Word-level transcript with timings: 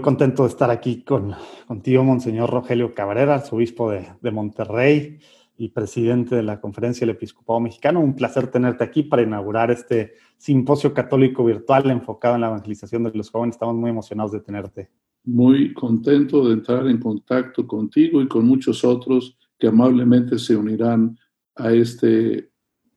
Muy 0.00 0.04
contento 0.04 0.44
de 0.44 0.48
estar 0.48 0.70
aquí 0.70 1.02
con, 1.02 1.34
contigo, 1.66 2.02
Monseñor 2.02 2.48
Rogelio 2.48 2.94
Cabrera, 2.94 3.44
obispo 3.50 3.90
de, 3.90 4.08
de, 4.22 4.30
Monterrey 4.30 5.18
y 5.58 5.68
presidente 5.68 6.36
de 6.36 6.42
la 6.42 6.58
Conferencia 6.58 7.06
del 7.06 7.16
Episcopado 7.16 7.60
Mexicano. 7.60 8.00
Un 8.00 8.16
placer 8.16 8.46
tenerte 8.46 8.82
aquí 8.82 9.02
para 9.02 9.20
inaugurar 9.20 9.70
este 9.70 10.14
simposio 10.38 10.94
católico 10.94 11.44
virtual 11.44 11.90
enfocado 11.90 12.36
en 12.36 12.40
la 12.40 12.46
evangelización 12.46 13.04
de 13.04 13.12
los 13.12 13.28
jóvenes. 13.28 13.56
Estamos 13.56 13.74
muy 13.74 13.90
emocionados 13.90 14.32
de 14.32 14.40
tenerte. 14.40 14.90
Muy 15.24 15.74
contento 15.74 16.48
de 16.48 16.54
entrar 16.54 16.86
en 16.86 16.96
contacto 16.96 17.66
contigo 17.66 18.22
y 18.22 18.26
con 18.26 18.46
muchos 18.46 18.82
otros 18.86 19.36
que 19.58 19.66
amablemente 19.66 20.38
se 20.38 20.56
unirán 20.56 21.18
a 21.56 21.72
este 21.72 22.50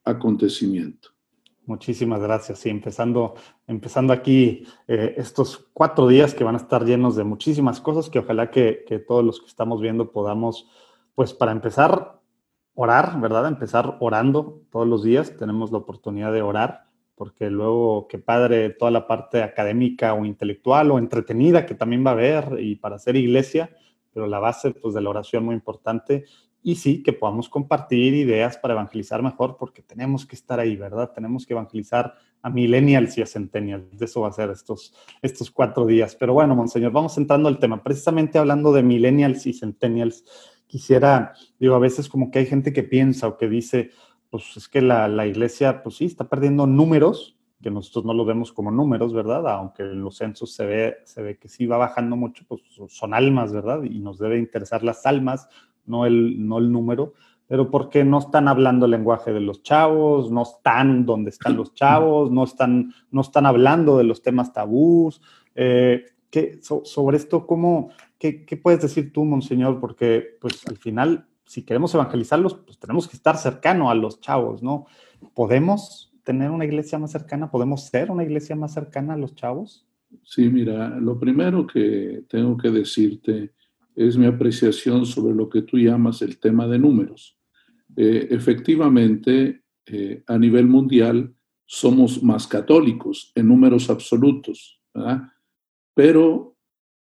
acontecimiento. 0.06 1.13
Muchísimas 1.66 2.22
gracias. 2.22 2.60
Sí, 2.60 2.70
empezando, 2.70 3.36
empezando 3.68 4.12
aquí 4.12 4.68
eh, 4.88 5.16
estos 5.18 5.70
cuatro 5.74 6.08
días 6.08 6.34
que 6.34 6.44
van 6.44 6.56
a 6.56 6.58
estar 6.58 6.84
llenos 6.84 7.16
de 7.16 7.24
muchísimas 7.24 7.80
cosas 7.80 8.10
que 8.10 8.20
ojalá 8.20 8.52
que, 8.52 8.84
que, 8.86 9.00
todos 9.00 9.24
los 9.24 9.40
que 9.40 9.48
estamos 9.48 9.80
viendo 9.80 10.12
podamos, 10.12 10.68
pues 11.16 11.34
para 11.34 11.54
empezar, 11.54 12.20
orar, 12.76 13.20
¿verdad? 13.22 13.48
Empezar 13.48 13.98
orando 14.02 14.62
todos 14.72 14.86
los 14.88 15.04
días. 15.04 15.38
Tenemos 15.38 15.72
la 15.72 15.78
oportunidad 15.78 16.34
de 16.34 16.42
orar, 16.42 16.88
porque 17.16 17.50
luego, 17.50 18.08
qué 18.10 18.20
padre, 18.20 18.72
toda 18.72 18.92
la 18.92 19.08
parte 19.08 19.42
académica 19.42 20.14
o 20.14 20.26
intelectual 20.26 20.92
o 20.92 21.00
entretenida 21.00 21.66
que 21.66 21.76
también 21.76 22.06
va 22.06 22.10
a 22.10 22.14
haber 22.14 22.60
y 22.60 22.76
para 22.76 22.98
hacer 22.98 23.16
iglesia, 23.16 23.70
pero 24.14 24.28
la 24.28 24.40
base 24.40 24.72
pues 24.72 24.94
de 24.94 25.02
la 25.02 25.10
oración 25.10 25.46
muy 25.46 25.56
importante 25.56 26.26
y 26.64 26.76
sí, 26.76 27.04
que 27.04 27.12
podamos 27.12 27.50
compartir 27.50 28.14
ideas 28.14 28.58
para 28.58 28.74
evangelizar 28.74 29.22
mejor, 29.22 29.58
porque 29.58 29.82
tenemos 29.82 30.26
que 30.26 30.36
estar 30.36 30.60
ahí, 30.60 30.78
¿verdad? 30.78 31.12
Tenemos 31.14 31.46
que 31.46 31.54
evangelizar 31.54 32.16
a 32.42 32.50
millennials 32.50 33.18
y 33.18 33.22
a 33.22 33.26
centennials. 33.26 33.98
De 33.98 34.06
eso 34.06 34.22
va 34.22 34.30
a 34.30 34.32
ser 34.32 34.50
estos, 34.50 34.96
estos 35.22 35.52
cuatro 35.52 35.86
días. 35.86 36.16
Pero 36.16 36.34
bueno, 36.34 36.56
Monseñor, 36.56 36.94
vamos 36.94 37.18
entrando 37.18 37.50
al 37.50 37.60
tema. 37.60 37.84
Precisamente 37.84 38.38
hablando 38.38 38.72
de 38.72 38.82
millennials 38.82 39.46
y 39.46 39.54
centennials, 39.54 40.24
quisiera, 40.66 41.34
digo, 41.60 41.76
a 41.76 41.80
veces 41.80 42.08
como 42.08 42.32
que 42.32 42.40
hay 42.40 42.46
gente 42.46 42.72
que 42.72 42.84
piensa 42.84 43.28
o 43.28 43.38
que 43.38 43.50
dice, 43.50 43.92
pues 44.30 44.56
es 44.56 44.70
que 44.70 44.82
la, 44.82 45.10
la 45.10 45.28
iglesia, 45.28 45.84
pues 45.84 45.98
sí, 45.98 46.06
está 46.06 46.30
perdiendo 46.30 46.66
números, 46.66 47.38
que 47.62 47.72
nosotros 47.72 48.06
no 48.06 48.14
lo 48.14 48.26
vemos 48.26 48.52
como 48.52 48.72
números, 48.72 49.14
¿verdad? 49.14 49.48
Aunque 49.50 49.84
en 49.84 50.02
los 50.02 50.18
censos 50.18 50.54
se 50.54 50.66
ve, 50.66 50.98
se 51.06 51.22
ve 51.22 51.38
que 51.38 51.48
sí 51.48 51.66
va 51.66 51.78
bajando 51.78 52.16
mucho, 52.16 52.46
pues 52.48 52.62
son 52.90 53.14
almas, 53.14 53.52
¿verdad? 53.52 53.84
Y 53.84 54.00
nos 54.00 54.20
debe 54.20 54.38
interesar 54.38 54.84
las 54.84 55.06
almas, 55.06 55.48
no 55.86 56.06
el, 56.06 56.48
no 56.48 56.58
el 56.58 56.72
número, 56.72 57.14
pero 57.48 57.70
porque 57.70 58.04
no 58.04 58.20
están 58.20 58.48
hablando 58.48 58.86
el 58.86 58.92
lenguaje 58.92 59.34
de 59.34 59.42
los 59.42 59.64
chavos, 59.64 60.32
no 60.32 60.44
están 60.44 61.06
donde 61.06 61.30
están 61.30 61.56
los 61.58 61.74
chavos, 61.74 62.32
no 62.32 62.44
están, 62.44 62.94
no 63.12 63.22
están 63.22 63.46
hablando 63.46 63.98
de 63.98 64.06
los 64.06 64.22
temas 64.22 64.54
tabús. 64.54 65.22
Eh, 65.56 66.06
¿qué, 66.30 66.60
sobre 66.62 67.18
esto, 67.18 67.46
¿cómo, 67.46 67.92
qué, 68.18 68.46
qué, 68.46 68.58
puedes 68.58 68.82
decir 68.82 69.14
tú, 69.14 69.24
Monseñor? 69.26 69.80
Porque 69.80 70.38
pues 70.42 70.66
al 70.68 70.78
final, 70.78 71.28
si 71.46 71.64
queremos 71.64 71.94
evangelizarlos, 71.94 72.56
pues 72.56 72.80
tenemos 72.80 73.08
que 73.08 73.18
estar 73.18 73.38
cercano 73.38 73.90
a 73.90 73.96
los 73.96 74.20
chavos, 74.20 74.64
¿no? 74.64 74.88
¿Podemos 75.36 76.12
tener 76.24 76.50
una 76.50 76.66
iglesia 76.66 76.98
más 76.98 77.12
cercana? 77.12 77.52
¿Podemos 77.52 77.84
ser 77.84 78.10
una 78.10 78.24
iglesia 78.24 78.56
más 78.56 78.74
cercana 78.74 79.14
a 79.14 79.18
los 79.18 79.36
chavos? 79.36 79.86
Sí, 80.24 80.50
mira, 80.50 80.90
lo 81.00 81.20
primero 81.20 81.66
que 81.66 82.24
tengo 82.28 82.58
que 82.58 82.70
decirte 82.70 83.52
es 83.96 84.18
mi 84.18 84.26
apreciación 84.26 85.06
sobre 85.06 85.36
lo 85.36 85.50
que 85.50 85.62
tú 85.62 85.78
llamas 85.78 86.22
el 86.22 86.40
tema 86.40 86.68
de 86.68 86.80
números. 86.80 87.38
Eh, 87.96 88.28
efectivamente, 88.32 89.64
eh, 89.86 90.24
a 90.28 90.38
nivel 90.38 90.68
mundial 90.68 91.34
somos 91.66 92.24
más 92.24 92.48
católicos 92.48 93.32
en 93.36 93.48
números 93.48 93.90
absolutos, 93.90 94.82
¿verdad? 94.94 95.24
pero 95.94 96.58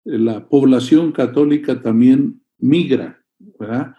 eh, 0.05 0.17
la 0.17 0.47
población 0.47 1.11
católica 1.11 1.81
también 1.81 2.41
migra, 2.57 3.23
¿verdad? 3.59 3.95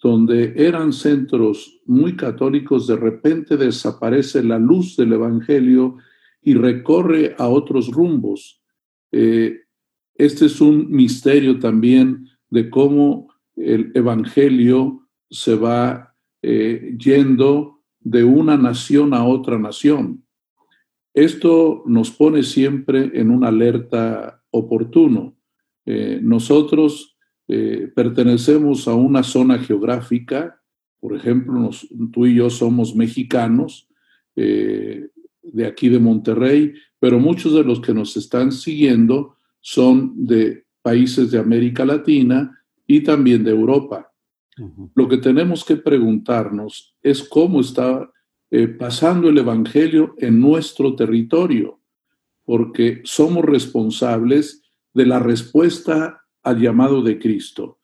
donde 0.00 0.52
eran 0.56 0.92
centros 0.92 1.80
muy 1.84 2.14
católicos, 2.14 2.86
de 2.86 2.94
repente 2.94 3.56
desaparece 3.56 4.44
la 4.44 4.58
luz 4.58 4.96
del 4.96 5.14
Evangelio 5.14 5.96
y 6.42 6.54
recorre 6.54 7.34
a 7.38 7.48
otros 7.48 7.90
rumbos. 7.90 8.62
Este 10.14 10.46
es 10.46 10.60
un 10.60 10.90
misterio 10.90 11.58
también 11.58 12.28
de 12.50 12.70
cómo 12.70 13.28
el 13.56 13.90
Evangelio 13.94 15.08
se 15.30 15.56
va 15.56 16.14
eh, 16.42 16.96
yendo 16.98 17.82
de 18.00 18.22
una 18.22 18.56
nación 18.56 19.14
a 19.14 19.24
otra 19.24 19.58
nación. 19.58 20.24
Esto 21.12 21.82
nos 21.86 22.10
pone 22.10 22.42
siempre 22.42 23.10
en 23.14 23.30
una 23.30 23.48
alerta 23.48 24.42
oportuno. 24.50 25.36
Eh, 25.86 26.20
nosotros 26.22 27.16
eh, 27.48 27.90
pertenecemos 27.94 28.86
a 28.88 28.94
una 28.94 29.22
zona 29.22 29.58
geográfica, 29.58 30.60
por 31.00 31.14
ejemplo, 31.16 31.70
tú 32.12 32.26
y 32.26 32.36
yo 32.36 32.50
somos 32.50 32.94
mexicanos 32.96 33.88
de 34.36 35.66
aquí 35.66 35.88
de 35.88 36.00
Monterrey, 36.00 36.74
pero 36.98 37.20
muchos 37.20 37.54
de 37.54 37.62
los 37.62 37.80
que 37.80 37.94
nos 37.94 38.16
están 38.16 38.50
siguiendo 38.50 39.36
son 39.66 40.12
de 40.26 40.66
países 40.82 41.30
de 41.30 41.38
América 41.38 41.86
Latina 41.86 42.62
y 42.86 43.00
también 43.00 43.42
de 43.42 43.50
Europa. 43.50 44.12
Lo 44.94 45.08
que 45.08 45.16
tenemos 45.16 45.64
que 45.64 45.76
preguntarnos 45.76 46.94
es 47.02 47.26
cómo 47.26 47.62
está 47.62 48.10
eh, 48.50 48.68
pasando 48.68 49.30
el 49.30 49.38
Evangelio 49.38 50.14
en 50.18 50.38
nuestro 50.38 50.94
territorio, 50.94 51.80
porque 52.44 53.00
somos 53.04 53.42
responsables 53.42 54.62
de 54.92 55.06
la 55.06 55.18
respuesta 55.18 56.22
al 56.42 56.60
llamado 56.60 57.00
de 57.02 57.18
Cristo. 57.18 57.78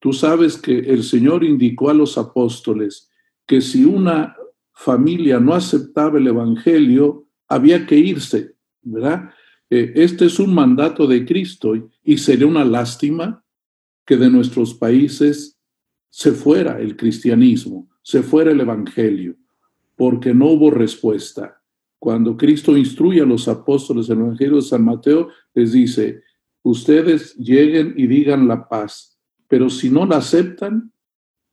Tú 0.00 0.12
sabes 0.12 0.58
que 0.58 0.80
el 0.80 1.04
Señor 1.04 1.44
indicó 1.44 1.90
a 1.90 1.94
los 1.94 2.18
apóstoles 2.18 3.08
que 3.46 3.60
si 3.60 3.84
una 3.84 4.34
familia 4.74 5.38
no 5.38 5.54
aceptaba 5.54 6.18
el 6.18 6.26
Evangelio, 6.26 7.28
había 7.46 7.86
que 7.86 7.96
irse, 7.96 8.56
¿verdad? 8.82 9.30
Eh, 9.70 9.92
este 9.94 10.26
es 10.26 10.40
un 10.40 10.52
mandato 10.52 11.06
de 11.06 11.24
Cristo 11.24 11.74
y 12.02 12.18
sería 12.18 12.48
una 12.48 12.64
lástima 12.64 13.44
que 14.04 14.16
de 14.16 14.28
nuestros 14.28 14.74
países 14.74 15.56
se 16.08 16.32
fuera 16.32 16.80
el 16.80 16.96
cristianismo, 16.96 17.88
se 18.02 18.24
fuera 18.24 18.50
el 18.50 18.60
evangelio, 18.60 19.36
porque 19.94 20.34
no 20.34 20.46
hubo 20.46 20.72
respuesta. 20.72 21.62
Cuando 22.00 22.36
Cristo 22.36 22.76
instruye 22.76 23.20
a 23.20 23.26
los 23.26 23.46
apóstoles 23.46 24.08
en 24.08 24.18
el 24.18 24.24
Evangelio 24.24 24.56
de 24.56 24.62
San 24.62 24.84
Mateo, 24.84 25.28
les 25.54 25.72
dice, 25.72 26.22
ustedes 26.62 27.36
lleguen 27.36 27.94
y 27.96 28.08
digan 28.08 28.48
la 28.48 28.68
paz, 28.68 29.20
pero 29.46 29.70
si 29.70 29.90
no 29.90 30.04
la 30.06 30.16
aceptan, 30.16 30.90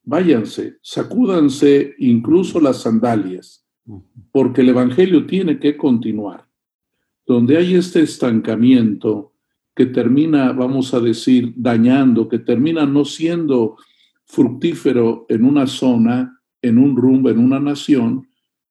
váyanse, 0.03 0.77
sacúdanse 0.81 1.93
incluso 1.99 2.59
las 2.59 2.81
sandalias, 2.81 3.67
porque 4.31 4.61
el 4.61 4.69
Evangelio 4.69 5.27
tiene 5.27 5.59
que 5.59 5.77
continuar 5.77 6.46
donde 7.27 7.57
hay 7.57 7.75
este 7.75 8.01
estancamiento 8.01 9.33
que 9.75 9.85
termina, 9.85 10.53
vamos 10.53 10.93
a 10.93 10.99
decir, 11.01 11.53
dañando, 11.55 12.29
que 12.29 12.39
termina 12.39 12.85
no 12.85 13.03
siendo 13.05 13.75
fructífero 14.25 15.25
en 15.29 15.43
una 15.43 15.67
zona, 15.67 16.41
en 16.61 16.77
un 16.77 16.95
rumbo, 16.95 17.29
en 17.29 17.37
una 17.37 17.59
nación, 17.59 18.27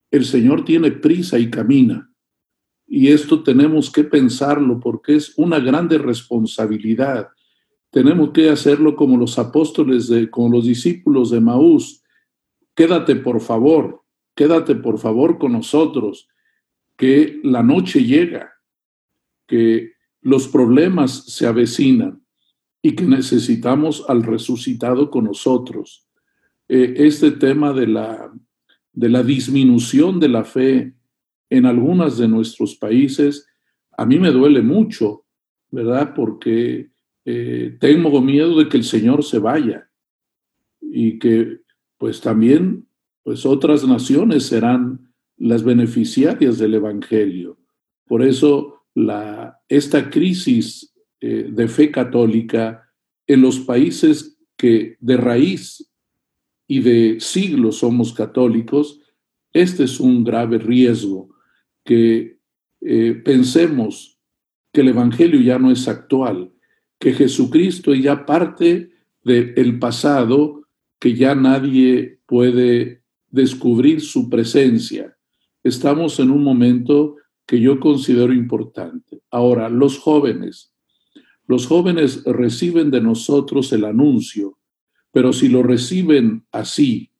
el 0.09 0.25
Señor 0.25 0.65
tiene 0.65 0.91
prisa 0.91 1.37
y 1.37 1.49
camina. 1.49 2.11
Y 2.87 3.09
esto 3.09 3.43
tenemos 3.43 3.91
que 3.91 4.03
pensarlo 4.03 4.79
porque 4.79 5.15
es 5.15 5.37
una 5.37 5.59
grande 5.59 5.97
responsabilidad. 5.97 7.29
Tenemos 7.91 8.31
que 8.31 8.49
hacerlo 8.49 8.95
como 8.95 9.17
los 9.17 9.37
apóstoles, 9.37 10.07
de, 10.07 10.29
como 10.29 10.55
los 10.55 10.65
discípulos 10.65 11.29
de 11.29 11.41
Maús. 11.41 12.01
Quédate 12.75 13.15
por 13.15 13.39
favor, 13.39 14.03
quédate 14.35 14.75
por 14.75 14.97
favor 14.97 15.37
con 15.37 15.53
nosotros 15.53 16.27
que 16.97 17.39
la 17.43 17.63
noche 17.63 18.03
llega, 18.03 18.53
que 19.47 19.93
los 20.21 20.47
problemas 20.47 21.25
se 21.25 21.45
avecinan 21.45 22.23
y 22.81 22.95
que 22.95 23.05
necesitamos 23.05 24.03
al 24.09 24.23
resucitado 24.23 25.09
con 25.09 25.25
nosotros. 25.25 26.07
Eh, 26.67 26.95
este 26.97 27.31
tema 27.31 27.71
de 27.71 27.87
la, 27.87 28.31
de 28.91 29.09
la 29.09 29.23
disminución 29.23 30.19
de 30.19 30.27
la 30.27 30.43
fe 30.43 30.95
en 31.49 31.65
algunos 31.65 32.17
de 32.17 32.27
nuestros 32.27 32.75
países, 32.75 33.47
a 33.95 34.05
mí 34.05 34.19
me 34.19 34.31
duele 34.31 34.61
mucho, 34.61 35.25
¿verdad? 35.71 36.13
Porque 36.13 36.89
eh, 37.23 37.77
tengo 37.79 38.21
miedo 38.21 38.57
de 38.57 38.67
que 38.67 38.77
el 38.77 38.83
Señor 38.83 39.23
se 39.23 39.39
vaya 39.39 39.89
y 40.81 41.19
que 41.19 41.61
pues 41.97 42.21
también 42.21 42.87
pues 43.23 43.45
otras 43.45 43.85
naciones 43.87 44.45
serán 44.45 45.06
las 45.37 45.63
beneficiarias 45.63 46.57
del 46.57 46.75
Evangelio. 46.75 47.57
Por 48.05 48.23
eso 48.23 48.85
esta 49.69 50.09
crisis 50.09 50.93
eh, 51.21 51.49
de 51.51 51.67
fe 51.67 51.91
católica 51.91 52.89
en 53.27 53.41
los 53.41 53.59
países 53.59 54.39
que 54.55 54.97
de 54.99 55.17
raíz 55.17 55.91
y 56.67 56.79
de 56.79 57.17
siglos 57.19 57.77
somos 57.77 58.13
católicos, 58.13 58.99
este 59.53 59.83
es 59.83 59.99
un 59.99 60.23
grave 60.23 60.57
riesgo 60.57 61.29
que 61.83 62.39
eh, 62.81 63.21
pensemos 63.23 64.19
que 64.71 64.81
el 64.81 64.89
Evangelio 64.89 65.39
ya 65.41 65.59
no 65.59 65.71
es 65.71 65.87
actual, 65.87 66.51
que 66.99 67.13
Jesucristo 67.13 67.93
ya 67.93 68.25
parte 68.25 68.91
del 69.23 69.79
pasado, 69.79 70.67
que 70.99 71.13
ya 71.13 71.35
nadie 71.35 72.19
puede 72.25 73.03
descubrir 73.29 74.01
su 74.01 74.29
presencia. 74.29 75.16
Estamos 75.67 76.17
en 76.21 76.31
un 76.31 76.45
momento 76.45 77.17
que 77.45 77.59
yo 77.59 77.81
considero 77.81 78.31
importante. 78.31 79.21
Ahora, 79.29 79.67
los 79.67 79.99
jóvenes. 79.99 80.73
Los 81.45 81.67
jóvenes 81.67 82.23
reciben 82.23 82.89
de 82.89 83.01
nosotros 83.01 83.73
el 83.73 83.83
anuncio, 83.83 84.57
pero 85.11 85.33
si 85.33 85.49
lo 85.49 85.63
reciben 85.63 86.45
así, 86.53 87.11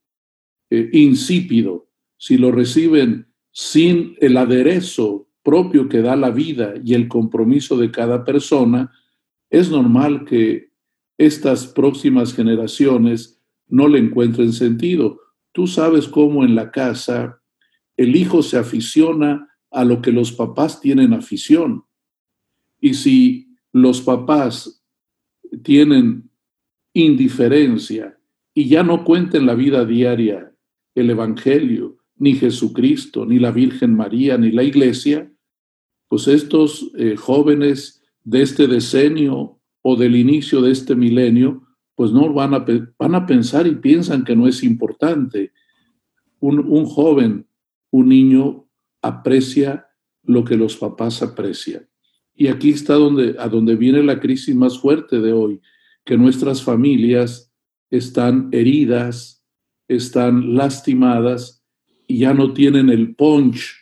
eh, 0.69 0.89
insípido, 0.93 1.89
si 2.15 2.37
lo 2.37 2.53
reciben 2.53 3.27
sin 3.51 4.15
el 4.21 4.37
aderezo 4.37 5.27
propio 5.43 5.89
que 5.89 6.01
da 6.01 6.15
la 6.15 6.29
vida 6.29 6.73
y 6.81 6.93
el 6.93 7.09
compromiso 7.09 7.75
de 7.75 7.91
cada 7.91 8.23
persona, 8.23 8.93
es 9.49 9.69
normal 9.69 10.23
que 10.23 10.71
estas 11.17 11.67
próximas 11.67 12.33
generaciones 12.33 13.41
no 13.67 13.89
le 13.89 13.99
encuentren 13.99 14.53
sentido. 14.53 15.19
Tú 15.51 15.67
sabes 15.67 16.07
cómo 16.07 16.45
en 16.45 16.55
la 16.55 16.71
casa 16.71 17.36
el 17.97 18.15
hijo 18.15 18.43
se 18.43 18.57
aficiona 18.57 19.49
a 19.71 19.83
lo 19.83 20.01
que 20.01 20.11
los 20.11 20.31
papás 20.31 20.79
tienen 20.79 21.13
afición. 21.13 21.83
Y 22.79 22.93
si 22.93 23.49
los 23.73 24.01
papás 24.01 24.83
tienen 25.63 26.29
indiferencia 26.93 28.17
y 28.53 28.69
ya 28.69 28.83
no 28.83 29.03
cuenten 29.03 29.45
la 29.45 29.55
vida 29.55 29.83
diaria, 29.83 30.53
el 30.95 31.09
Evangelio, 31.09 31.97
ni 32.17 32.33
Jesucristo, 32.33 33.25
ni 33.25 33.39
la 33.39 33.51
Virgen 33.51 33.95
María, 33.95 34.37
ni 34.37 34.51
la 34.51 34.63
Iglesia, 34.63 35.31
pues 36.07 36.27
estos 36.27 36.91
eh, 36.97 37.15
jóvenes 37.15 38.01
de 38.23 38.41
este 38.41 38.67
decenio 38.67 39.59
o 39.81 39.95
del 39.95 40.15
inicio 40.15 40.61
de 40.61 40.71
este 40.71 40.95
milenio, 40.95 41.67
pues 41.95 42.11
no 42.11 42.31
van 42.33 42.53
a, 42.53 43.25
pensar 43.25 43.67
y 43.67 43.75
piensan 43.75 44.23
que 44.23 44.35
no 44.35 44.47
es 44.47 44.63
importante. 44.63 45.51
Un 46.39 46.85
joven, 46.85 47.47
un 47.91 48.09
niño 48.09 48.67
aprecia 49.01 49.87
lo 50.23 50.43
que 50.43 50.57
los 50.57 50.75
papás 50.75 51.21
aprecian. 51.21 51.87
Y 52.35 52.47
aquí 52.47 52.71
está 52.71 52.93
donde, 52.93 53.35
a 53.39 53.47
donde 53.47 53.75
viene 53.75 54.03
la 54.03 54.19
crisis 54.19 54.55
más 54.55 54.79
fuerte 54.79 55.19
de 55.19 55.33
hoy, 55.33 55.61
que 56.05 56.17
nuestras 56.17 56.61
familias 56.63 57.51
están 57.89 58.49
heridas, 58.51 59.43
están 59.87 60.55
lastimadas 60.55 61.63
y 62.07 62.19
ya 62.19 62.33
no 62.33 62.53
tienen 62.53 62.89
el 62.89 63.15
punch 63.15 63.75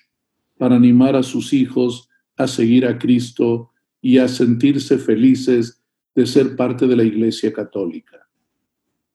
para 0.57 0.75
animar 0.75 1.15
a 1.15 1.23
sus 1.23 1.53
hijos 1.53 2.09
a 2.37 2.47
seguir 2.47 2.85
a 2.85 2.97
Cristo 2.97 3.71
y 4.01 4.17
a 4.19 4.27
sentirse 4.27 4.97
felices 4.97 5.83
de 6.13 6.25
ser 6.25 6.55
parte 6.55 6.87
de 6.87 6.95
la 6.95 7.03
Iglesia 7.03 7.51
Católica. 7.51 8.27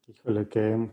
Híjole, 0.06 0.48
que 0.48 0.90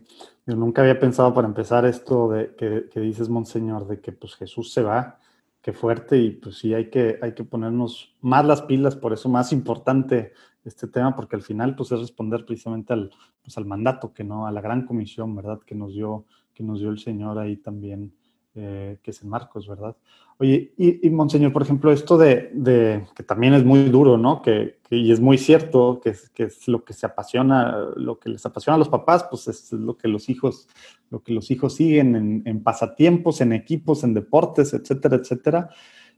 yo 0.48 0.56
nunca 0.56 0.80
había 0.80 0.98
pensado 0.98 1.34
para 1.34 1.46
empezar 1.46 1.84
esto 1.84 2.30
de 2.30 2.54
que, 2.56 3.00
dices, 3.00 3.28
Monseñor, 3.28 3.86
de 3.86 4.00
que 4.00 4.12
pues 4.12 4.34
Jesús 4.34 4.72
se 4.72 4.82
va, 4.82 5.18
qué 5.60 5.74
fuerte, 5.74 6.16
y 6.16 6.30
pues 6.30 6.56
sí 6.56 6.72
hay 6.72 6.88
que, 6.88 7.18
hay 7.20 7.34
que 7.34 7.44
ponernos 7.44 8.16
más 8.22 8.46
las 8.46 8.62
pilas, 8.62 8.96
por 8.96 9.12
eso 9.12 9.28
más 9.28 9.52
importante 9.52 10.32
este 10.64 10.88
tema, 10.88 11.14
porque 11.14 11.36
al 11.36 11.42
final 11.42 11.76
pues 11.76 11.92
es 11.92 12.00
responder 12.00 12.46
precisamente 12.46 12.94
al, 12.94 13.10
pues, 13.42 13.58
al 13.58 13.66
mandato, 13.66 14.14
que 14.14 14.24
no, 14.24 14.46
a 14.46 14.50
la 14.50 14.62
gran 14.62 14.86
comisión, 14.86 15.36
¿verdad? 15.36 15.60
Que 15.66 15.74
nos 15.74 15.92
dio, 15.92 16.24
que 16.54 16.64
nos 16.64 16.80
dio 16.80 16.88
el 16.88 16.98
Señor 16.98 17.38
ahí 17.38 17.58
también 17.58 18.14
eh, 18.60 18.98
que 19.02 19.12
es 19.12 19.22
en 19.22 19.28
Marcos, 19.28 19.68
¿verdad? 19.68 19.96
Oye, 20.40 20.72
y, 20.76 21.10
Monseñor, 21.10 21.52
por 21.52 21.62
ejemplo, 21.62 21.92
esto 21.92 22.18
de, 22.18 23.04
que 23.14 23.22
también 23.22 23.54
es 23.54 23.64
muy 23.64 23.84
duro, 23.84 24.18
¿no? 24.18 24.42
Que, 24.42 24.78
y 24.90 25.12
es 25.12 25.20
muy 25.20 25.38
cierto, 25.38 26.00
que, 26.02 26.14
que, 26.34 26.44
es 26.44 26.66
lo 26.66 26.84
que 26.84 26.92
se 26.92 27.06
apasiona, 27.06 27.86
lo 27.96 28.18
que 28.18 28.30
les 28.30 28.44
apasiona 28.46 28.74
a 28.74 28.78
los 28.78 28.88
papás, 28.88 29.26
pues 29.30 29.46
es 29.48 29.72
lo 29.72 29.96
que 29.96 30.08
los 30.08 30.28
hijos, 30.28 30.68
lo 31.10 31.22
que 31.22 31.32
los 31.32 31.50
hijos 31.50 31.74
siguen 31.74 32.42
en, 32.44 32.62
pasatiempos, 32.62 33.40
en 33.40 33.52
equipos, 33.52 34.02
en 34.02 34.14
deportes, 34.14 34.72
etcétera, 34.74 35.16
etcétera. 35.16 35.70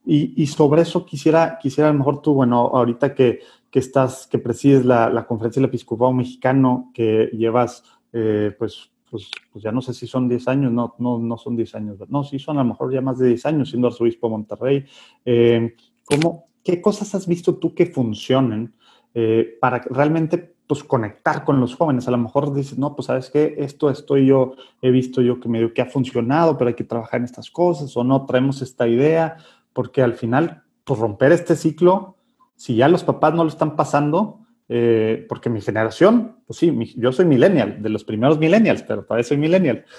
Y, 0.05 0.47
sobre 0.47 0.83
eso 0.83 1.05
quisiera, 1.05 1.59
quisiera 1.61 1.91
a 1.91 1.93
lo 1.93 1.99
mejor 1.99 2.23
tú, 2.23 2.33
bueno, 2.33 2.71
ahorita 2.73 3.15
que, 3.15 3.41
estás, 3.73 4.27
que 4.27 4.39
presides 4.39 4.85
la, 4.85 5.27
conferencia 5.27 5.61
del 5.61 5.69
episcopado 5.69 6.13
mexicano, 6.13 6.91
que 6.95 7.31
llevas, 7.33 7.85
eh, 8.13 8.55
pues, 8.59 8.91
pues, 9.11 9.31
pues, 9.53 9.65
ya 9.65 9.73
no 9.73 9.83
sé 9.83 9.93
si 9.93 10.07
son 10.07 10.29
10 10.29 10.49
años, 10.49 10.73
no, 10.73 10.95
no, 10.99 11.19
no 11.19 11.37
son 11.37 11.57
10 11.57 11.75
años, 11.75 11.99
no, 12.09 12.25
sí 12.25 12.39
son 12.39 12.59
a 12.59 12.63
lo 12.63 12.69
mejor 12.69 12.93
ya 12.93 13.01
más 13.01 13.19
de 13.19 13.29
10 13.29 13.47
años 13.47 13.71
siendo 13.71 13.89
arzobispo 13.89 14.29
de 14.29 14.31
Monterrey. 14.31 14.85
Eh, 15.25 15.75
¿cómo, 16.05 16.47
¿Qué 16.63 16.81
cosas 16.81 17.15
has 17.15 17.27
visto 17.27 17.57
tú 17.57 17.75
que 17.75 17.87
funcionen 17.87 18.75
eh, 19.15 19.57
para 19.61 19.79
realmente 19.91 20.55
pues, 20.67 20.85
conectar 20.85 21.45
con 21.45 21.61
los 21.61 21.75
jóvenes? 21.75 22.07
A 22.07 22.13
lo 22.13 22.19
mejor 22.19 22.55
dices, 22.55 22.79
no, 22.79 22.95
pues 22.95 23.07
sabes 23.07 23.31
qué, 23.31 23.57
esto 23.59 23.91
estoy 23.91 24.27
yo, 24.27 24.55
he 24.83 24.91
visto 24.91 25.23
yo 25.23 25.41
que 25.41 25.49
medio 25.49 25.75
que 25.75 25.83
ha 25.83 25.87
funcionado, 25.87 26.57
pero 26.57 26.69
hay 26.69 26.75
que 26.75 26.85
trabajar 26.85 27.21
en 27.21 27.25
estas 27.25 27.51
cosas, 27.51 27.97
o 27.97 28.05
no, 28.05 28.27
traemos 28.27 28.63
esta 28.63 28.87
idea, 28.87 29.37
porque 29.73 30.03
al 30.03 30.15
final, 30.15 30.63
pues 30.85 31.01
romper 31.01 31.33
este 31.33 31.57
ciclo, 31.57 32.17
si 32.57 32.77
ya 32.77 32.89
los 32.89 33.05
papás 33.05 33.35
no 33.35 33.43
lo 33.43 33.49
están 33.49 33.75
pasando, 33.75 34.40
eh, 34.73 35.27
porque 35.29 35.51
mi 35.51 35.61
generación, 35.61 36.37
pues 36.47 36.61
sí, 36.61 36.95
yo 36.97 37.11
soy 37.11 37.25
millennial, 37.25 37.83
de 37.83 37.89
los 37.89 38.05
primeros 38.05 38.39
millennials, 38.39 38.85
pero 38.85 39.03
todavía 39.03 39.25
soy 39.25 39.37
millennial. 39.37 39.85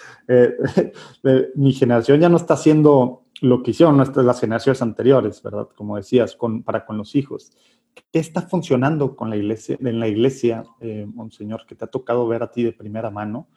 Eh, 1.23 1.49
mi 1.55 1.73
generación 1.73 2.21
ya 2.21 2.29
no 2.29 2.37
está 2.37 2.53
haciendo 2.53 3.25
lo 3.41 3.61
que 3.61 3.71
hicieron 3.71 3.97
nuestras, 3.97 4.25
las 4.25 4.39
generaciones 4.39 4.81
anteriores, 4.81 5.43
¿verdad? 5.43 5.67
Como 5.75 5.97
decías, 5.97 6.37
con, 6.37 6.63
para 6.63 6.85
con 6.85 6.97
los 6.97 7.15
hijos. 7.15 7.51
¿Qué 7.93 8.19
está 8.19 8.43
funcionando 8.43 9.15
con 9.17 9.29
la 9.29 9.35
iglesia, 9.35 9.77
en 9.81 9.99
la 9.99 10.07
iglesia, 10.07 10.63
eh, 10.79 11.05
Monseñor, 11.05 11.65
que 11.67 11.75
te 11.75 11.83
ha 11.83 11.89
tocado 11.89 12.25
ver 12.27 12.43
a 12.43 12.51
ti 12.51 12.63
de 12.63 12.71
primera 12.71 13.11
mano, 13.11 13.49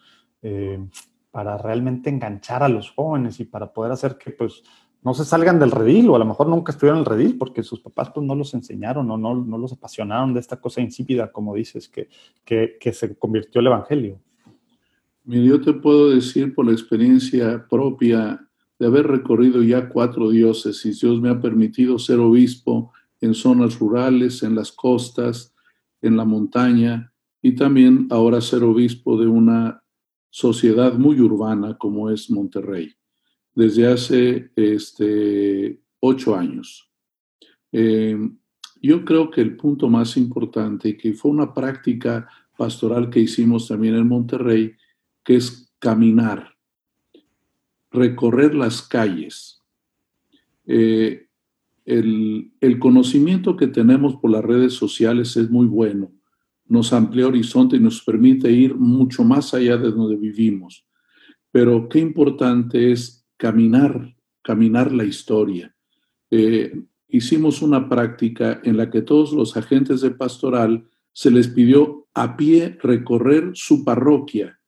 para 1.30 1.56
realmente 1.56 2.10
enganchar 2.10 2.62
a 2.62 2.68
los 2.68 2.90
jóvenes 2.90 3.40
y 3.40 3.44
para 3.44 3.72
poder 3.72 3.92
hacer 3.92 4.18
que, 4.18 4.30
pues, 4.30 4.62
no 5.04 5.12
se 5.12 5.26
salgan 5.26 5.58
del 5.58 5.70
redil 5.70 6.08
o 6.08 6.16
a 6.16 6.18
lo 6.18 6.24
mejor 6.24 6.48
nunca 6.48 6.72
estuvieron 6.72 7.00
en 7.00 7.04
el 7.04 7.10
redil 7.10 7.36
porque 7.36 7.62
sus 7.62 7.80
papás 7.80 8.10
pues 8.12 8.26
no 8.26 8.34
los 8.34 8.54
enseñaron 8.54 9.10
o 9.10 9.18
no, 9.18 9.34
no 9.34 9.58
los 9.58 9.72
apasionaron 9.74 10.32
de 10.32 10.40
esta 10.40 10.58
cosa 10.58 10.80
insípida, 10.80 11.30
como 11.30 11.54
dices, 11.54 11.90
que, 11.90 12.08
que, 12.44 12.92
se 12.92 13.14
convirtió 13.16 13.60
el 13.60 13.66
Evangelio. 13.66 14.18
Mira, 15.24 15.44
yo 15.44 15.60
te 15.60 15.74
puedo 15.74 16.10
decir 16.10 16.54
por 16.54 16.64
la 16.64 16.72
experiencia 16.72 17.66
propia 17.68 18.48
de 18.78 18.86
haber 18.86 19.06
recorrido 19.06 19.62
ya 19.62 19.90
cuatro 19.90 20.30
diócesis, 20.30 21.00
Dios 21.00 21.20
me 21.20 21.28
ha 21.28 21.38
permitido 21.38 21.98
ser 21.98 22.18
obispo 22.18 22.90
en 23.20 23.34
zonas 23.34 23.78
rurales, 23.78 24.42
en 24.42 24.54
las 24.54 24.72
costas, 24.72 25.54
en 26.00 26.16
la 26.16 26.24
montaña 26.24 27.12
y 27.42 27.54
también 27.54 28.06
ahora 28.10 28.40
ser 28.40 28.64
obispo 28.64 29.18
de 29.18 29.26
una 29.26 29.82
sociedad 30.30 30.94
muy 30.94 31.20
urbana 31.20 31.76
como 31.76 32.08
es 32.10 32.30
Monterrey 32.30 32.94
desde 33.54 33.86
hace 33.86 34.50
este, 34.56 35.80
ocho 36.00 36.36
años. 36.36 36.90
Eh, 37.72 38.18
yo 38.82 39.04
creo 39.04 39.30
que 39.30 39.40
el 39.40 39.56
punto 39.56 39.88
más 39.88 40.16
importante, 40.16 40.96
que 40.96 41.14
fue 41.14 41.30
una 41.30 41.54
práctica 41.54 42.28
pastoral 42.56 43.10
que 43.10 43.20
hicimos 43.20 43.68
también 43.68 43.94
en 43.94 44.08
Monterrey, 44.08 44.74
que 45.24 45.36
es 45.36 45.72
caminar, 45.78 46.56
recorrer 47.90 48.54
las 48.54 48.82
calles. 48.82 49.62
Eh, 50.66 51.26
el, 51.84 52.52
el, 52.60 52.78
conocimiento 52.78 53.56
que 53.56 53.66
tenemos 53.66 54.16
por 54.16 54.30
las 54.30 54.44
redes 54.44 54.72
sociales 54.72 55.36
es 55.36 55.50
muy 55.50 55.66
bueno, 55.66 56.10
nos 56.66 56.92
amplía 56.92 57.26
horizonte 57.26 57.76
y 57.76 57.80
nos 57.80 58.02
permite 58.02 58.50
ir 58.50 58.74
mucho 58.74 59.22
más 59.24 59.52
allá 59.52 59.76
de 59.76 59.90
donde 59.90 60.16
vivimos. 60.16 60.86
Pero 61.50 61.88
qué 61.88 62.00
importante 62.00 62.92
es 62.92 63.23
caminar, 63.36 64.14
caminar 64.42 64.92
la 64.92 65.04
historia. 65.04 65.74
Eh, 66.30 66.82
hicimos 67.08 67.62
una 67.62 67.88
práctica 67.88 68.60
en 68.64 68.76
la 68.76 68.90
que 68.90 69.02
todos 69.02 69.32
los 69.32 69.56
agentes 69.56 70.00
de 70.00 70.10
pastoral 70.10 70.84
se 71.12 71.30
les 71.30 71.48
pidió 71.48 72.06
a 72.14 72.36
pie 72.36 72.76
recorrer 72.82 73.50
su 73.54 73.84
parroquia 73.84 74.58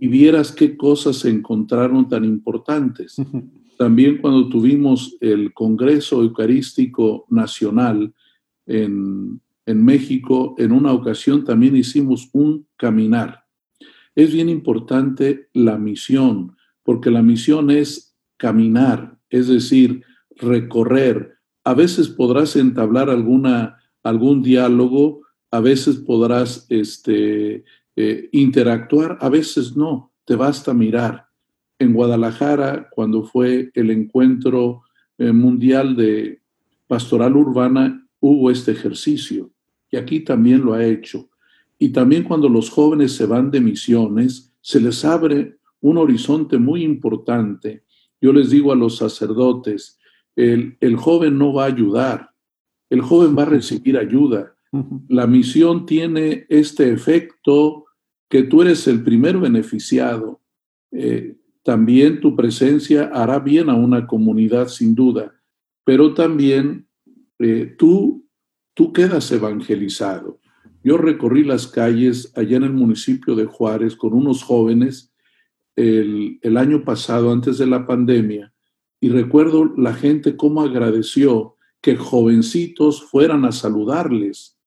y 0.00 0.08
vieras 0.08 0.50
qué 0.50 0.78
cosas 0.78 1.16
se 1.16 1.28
encontraron 1.28 2.08
tan 2.08 2.24
importantes. 2.24 3.16
También 3.78 4.18
cuando 4.18 4.48
tuvimos 4.48 5.16
el 5.20 5.52
Congreso 5.52 6.22
Eucarístico 6.22 7.26
Nacional 7.28 8.12
en, 8.66 9.40
en 9.66 9.84
México, 9.84 10.54
en 10.56 10.72
una 10.72 10.92
ocasión 10.92 11.44
también 11.44 11.76
hicimos 11.76 12.30
un 12.32 12.66
caminar. 12.76 13.44
Es 14.14 14.32
bien 14.32 14.48
importante 14.48 15.48
la 15.52 15.76
misión, 15.76 16.56
porque 16.88 17.10
la 17.10 17.20
misión 17.20 17.70
es 17.70 18.16
caminar, 18.38 19.18
es 19.28 19.46
decir, 19.46 20.04
recorrer. 20.36 21.34
A 21.62 21.74
veces 21.74 22.08
podrás 22.08 22.56
entablar 22.56 23.10
alguna, 23.10 23.76
algún 24.02 24.42
diálogo, 24.42 25.20
a 25.50 25.60
veces 25.60 25.96
podrás 25.96 26.64
este, 26.70 27.62
eh, 27.94 28.30
interactuar, 28.32 29.18
a 29.20 29.28
veces 29.28 29.76
no, 29.76 30.14
te 30.24 30.34
basta 30.34 30.72
mirar. 30.72 31.26
En 31.78 31.92
Guadalajara, 31.92 32.88
cuando 32.90 33.22
fue 33.22 33.70
el 33.74 33.90
encuentro 33.90 34.80
eh, 35.18 35.30
mundial 35.30 35.94
de 35.94 36.40
pastoral 36.86 37.36
urbana, 37.36 38.02
hubo 38.18 38.50
este 38.50 38.72
ejercicio 38.72 39.50
y 39.90 39.98
aquí 39.98 40.20
también 40.20 40.64
lo 40.64 40.72
ha 40.72 40.86
hecho. 40.86 41.28
Y 41.78 41.90
también 41.90 42.24
cuando 42.24 42.48
los 42.48 42.70
jóvenes 42.70 43.12
se 43.12 43.26
van 43.26 43.50
de 43.50 43.60
misiones, 43.60 44.54
se 44.62 44.80
les 44.80 45.04
abre 45.04 45.57
un 45.80 45.98
horizonte 45.98 46.58
muy 46.58 46.82
importante. 46.82 47.84
Yo 48.20 48.32
les 48.32 48.50
digo 48.50 48.72
a 48.72 48.76
los 48.76 48.96
sacerdotes, 48.96 49.98
el, 50.36 50.76
el 50.80 50.96
joven 50.96 51.38
no 51.38 51.52
va 51.52 51.64
a 51.64 51.68
ayudar, 51.68 52.30
el 52.90 53.00
joven 53.00 53.36
va 53.36 53.42
a 53.42 53.46
recibir 53.46 53.96
ayuda. 53.96 54.54
La 55.08 55.26
misión 55.26 55.86
tiene 55.86 56.46
este 56.48 56.92
efecto 56.92 57.86
que 58.28 58.42
tú 58.42 58.62
eres 58.62 58.86
el 58.86 59.02
primer 59.02 59.38
beneficiado. 59.38 60.40
Eh, 60.90 61.36
también 61.62 62.20
tu 62.20 62.36
presencia 62.36 63.10
hará 63.12 63.38
bien 63.38 63.70
a 63.70 63.74
una 63.74 64.06
comunidad 64.06 64.68
sin 64.68 64.94
duda, 64.94 65.34
pero 65.84 66.14
también 66.14 66.86
eh, 67.38 67.74
tú, 67.78 68.26
tú 68.74 68.92
quedas 68.92 69.30
evangelizado. 69.32 70.40
Yo 70.84 70.96
recorrí 70.96 71.44
las 71.44 71.66
calles 71.66 72.32
allá 72.36 72.56
en 72.56 72.64
el 72.64 72.72
municipio 72.72 73.34
de 73.34 73.46
Juárez 73.46 73.96
con 73.96 74.12
unos 74.12 74.42
jóvenes 74.42 75.07
el, 75.78 76.56
año 76.56 76.84
pasado, 76.84 77.30
antes 77.30 77.58
de 77.58 77.66
la 77.66 77.86
pandemia, 77.86 78.52
y 79.00 79.10
recuerdo 79.10 79.72
la 79.76 79.94
gente 79.94 80.36
cómo 80.36 80.62
agradeció 80.62 81.54
que 81.80 81.96
jovencitos 81.96 83.04
fueran 83.04 83.44
a 83.44 83.52
saludarles. 83.52 84.58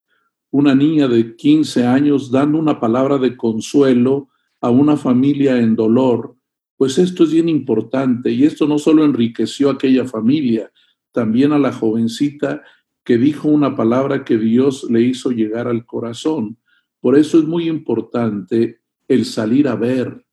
Una 0.52 0.74
niña 0.74 1.10
de 1.10 1.36
15 1.36 1.86
años 1.86 2.32
dando 2.32 2.58
una 2.58 2.80
palabra 2.80 3.18
de 3.18 3.36
consuelo 3.36 4.30
a 4.62 4.70
una 4.70 4.96
familia 4.96 5.58
en 5.58 5.76
dolor, 5.76 6.36
pues 6.78 6.98
esto 6.98 7.26
es 7.26 7.32
bien 7.32 7.50
importante 7.50 8.32
y 8.32 8.46
esto 8.46 8.68
no 8.68 8.78
solo 8.78 9.04
enriqueció 9.04 9.70
a 9.70 9.74
aquella 9.74 10.06
familia, 10.06 10.72
también 11.12 11.52
a 11.52 11.60
la 11.60 11.74
jovencita 11.74 12.64
que 13.04 13.18
dijo 13.18 13.50
una 13.50 13.76
palabra 13.76 14.24
que 14.24 14.38
Dios 14.38 14.90
le 14.90 15.02
hizo 15.02 15.32
llegar 15.32 15.68
al 15.68 15.86
corazón. 15.86 16.58
Por 17.02 17.18
eso 17.18 17.38
es 17.40 17.46
muy 17.46 17.68
importante 17.68 18.80
el 19.08 19.26
salir 19.26 19.68
a 19.68 19.76
ver. 19.76 20.26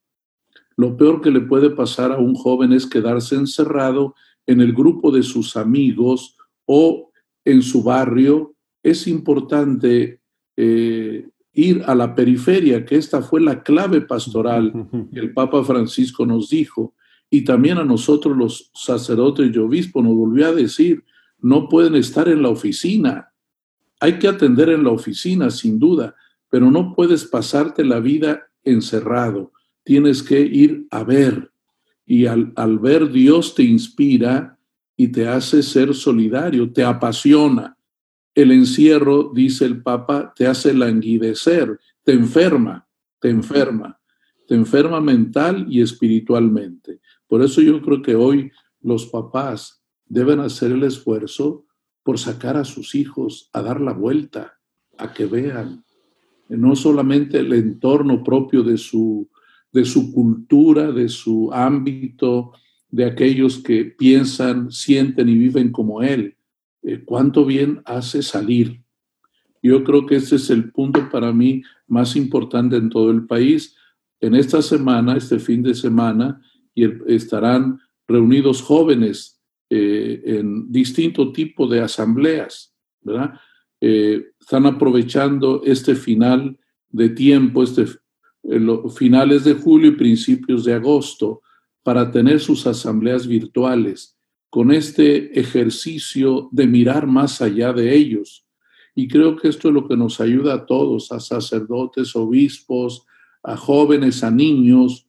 Lo 0.78 0.96
peor 0.96 1.20
que 1.20 1.32
le 1.32 1.40
puede 1.40 1.70
pasar 1.70 2.12
a 2.12 2.18
un 2.18 2.36
joven 2.36 2.72
es 2.72 2.86
quedarse 2.86 3.34
encerrado 3.34 4.14
en 4.46 4.60
el 4.60 4.72
grupo 4.72 5.10
de 5.10 5.24
sus 5.24 5.56
amigos 5.56 6.36
o 6.66 7.10
en 7.44 7.62
su 7.62 7.82
barrio. 7.82 8.54
Es 8.80 9.08
importante 9.08 10.20
eh, 10.56 11.28
ir 11.52 11.82
a 11.84 11.96
la 11.96 12.14
periferia, 12.14 12.84
que 12.84 12.94
esta 12.94 13.22
fue 13.22 13.40
la 13.40 13.64
clave 13.64 14.02
pastoral 14.02 14.72
que 15.12 15.18
el 15.18 15.32
Papa 15.32 15.64
Francisco 15.64 16.24
nos 16.24 16.48
dijo. 16.48 16.94
Y 17.28 17.42
también 17.42 17.78
a 17.78 17.84
nosotros 17.84 18.36
los 18.36 18.70
sacerdotes 18.72 19.50
y 19.52 19.58
obispos 19.58 20.04
nos 20.04 20.14
volvió 20.14 20.46
a 20.46 20.52
decir, 20.52 21.02
no 21.40 21.68
pueden 21.68 21.96
estar 21.96 22.28
en 22.28 22.40
la 22.40 22.50
oficina. 22.50 23.32
Hay 23.98 24.20
que 24.20 24.28
atender 24.28 24.68
en 24.68 24.84
la 24.84 24.90
oficina, 24.90 25.50
sin 25.50 25.80
duda, 25.80 26.14
pero 26.48 26.70
no 26.70 26.94
puedes 26.94 27.24
pasarte 27.24 27.84
la 27.84 27.98
vida 27.98 28.44
encerrado. 28.62 29.50
Tienes 29.88 30.22
que 30.22 30.38
ir 30.38 30.86
a 30.90 31.02
ver. 31.02 31.50
Y 32.04 32.26
al, 32.26 32.52
al 32.56 32.78
ver 32.78 33.10
Dios 33.10 33.54
te 33.54 33.62
inspira 33.62 34.58
y 34.98 35.08
te 35.08 35.26
hace 35.26 35.62
ser 35.62 35.94
solidario, 35.94 36.70
te 36.70 36.84
apasiona. 36.84 37.74
El 38.34 38.52
encierro, 38.52 39.32
dice 39.34 39.64
el 39.64 39.82
Papa, 39.82 40.34
te 40.36 40.46
hace 40.46 40.74
languidecer, 40.74 41.80
te 42.04 42.12
enferma, 42.12 42.86
te 43.18 43.30
enferma, 43.30 43.98
te 44.46 44.56
enferma 44.56 45.00
mental 45.00 45.64
y 45.70 45.80
espiritualmente. 45.80 47.00
Por 47.26 47.42
eso 47.42 47.62
yo 47.62 47.80
creo 47.80 48.02
que 48.02 48.14
hoy 48.14 48.52
los 48.82 49.06
papás 49.06 49.82
deben 50.04 50.40
hacer 50.40 50.70
el 50.72 50.84
esfuerzo 50.84 51.64
por 52.02 52.18
sacar 52.18 52.58
a 52.58 52.66
sus 52.66 52.94
hijos 52.94 53.48
a 53.54 53.62
dar 53.62 53.80
la 53.80 53.94
vuelta, 53.94 54.60
a 54.98 55.14
que 55.14 55.24
vean 55.24 55.82
no 56.50 56.76
solamente 56.76 57.38
el 57.38 57.54
entorno 57.54 58.22
propio 58.22 58.62
de 58.62 58.76
su, 58.76 59.30
de 59.72 59.84
su 59.84 60.12
cultura, 60.12 60.92
de 60.92 61.08
su 61.08 61.50
ámbito, 61.52 62.52
de 62.90 63.04
aquellos 63.04 63.58
que 63.58 63.84
piensan, 63.84 64.70
sienten 64.72 65.28
y 65.28 65.36
viven 65.36 65.70
como 65.70 66.02
él. 66.02 66.36
Eh, 66.82 67.02
¿Cuánto 67.04 67.44
bien 67.44 67.82
hace 67.84 68.22
salir? 68.22 68.80
Yo 69.62 69.84
creo 69.84 70.06
que 70.06 70.16
ese 70.16 70.36
es 70.36 70.50
el 70.50 70.70
punto 70.70 71.08
para 71.10 71.32
mí 71.32 71.62
más 71.86 72.16
importante 72.16 72.76
en 72.76 72.88
todo 72.88 73.10
el 73.10 73.26
país. 73.26 73.76
En 74.20 74.34
esta 74.34 74.62
semana, 74.62 75.16
este 75.16 75.38
fin 75.38 75.62
de 75.62 75.74
semana, 75.74 76.40
estarán 77.06 77.80
reunidos 78.06 78.62
jóvenes 78.62 79.40
eh, 79.68 80.22
en 80.24 80.70
distinto 80.70 81.32
tipo 81.32 81.66
de 81.66 81.80
asambleas, 81.80 82.74
¿verdad? 83.02 83.34
Eh, 83.80 84.32
están 84.40 84.66
aprovechando 84.66 85.62
este 85.64 85.94
final 85.94 86.58
de 86.88 87.10
tiempo, 87.10 87.62
este, 87.62 87.84
eh, 88.50 88.90
finales 88.96 89.44
de 89.44 89.54
julio 89.54 89.90
y 89.90 89.96
principios 89.96 90.64
de 90.64 90.74
agosto, 90.74 91.42
para 91.82 92.10
tener 92.10 92.40
sus 92.40 92.66
asambleas 92.66 93.26
virtuales, 93.26 94.18
con 94.50 94.72
este 94.72 95.38
ejercicio 95.38 96.48
de 96.52 96.66
mirar 96.66 97.06
más 97.06 97.40
allá 97.40 97.72
de 97.72 97.94
ellos. 97.94 98.46
Y 98.94 99.08
creo 99.08 99.36
que 99.36 99.48
esto 99.48 99.68
es 99.68 99.74
lo 99.74 99.86
que 99.86 99.96
nos 99.96 100.20
ayuda 100.20 100.54
a 100.54 100.66
todos, 100.66 101.12
a 101.12 101.20
sacerdotes, 101.20 102.16
obispos, 102.16 103.06
a 103.42 103.56
jóvenes, 103.56 104.24
a 104.24 104.30
niños. 104.30 105.06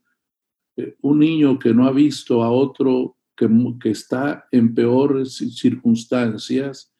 un 1.01 1.19
niño 1.19 1.60
que 1.60 1.74
no 1.74 1.86
ha 1.86 1.91
visto 1.91 2.43
a 2.43 2.51
otro 2.51 3.17
que, 3.36 3.89
está 3.89 4.48
en 4.51 4.74
peores 4.74 5.36
circunstancias, 5.36 6.93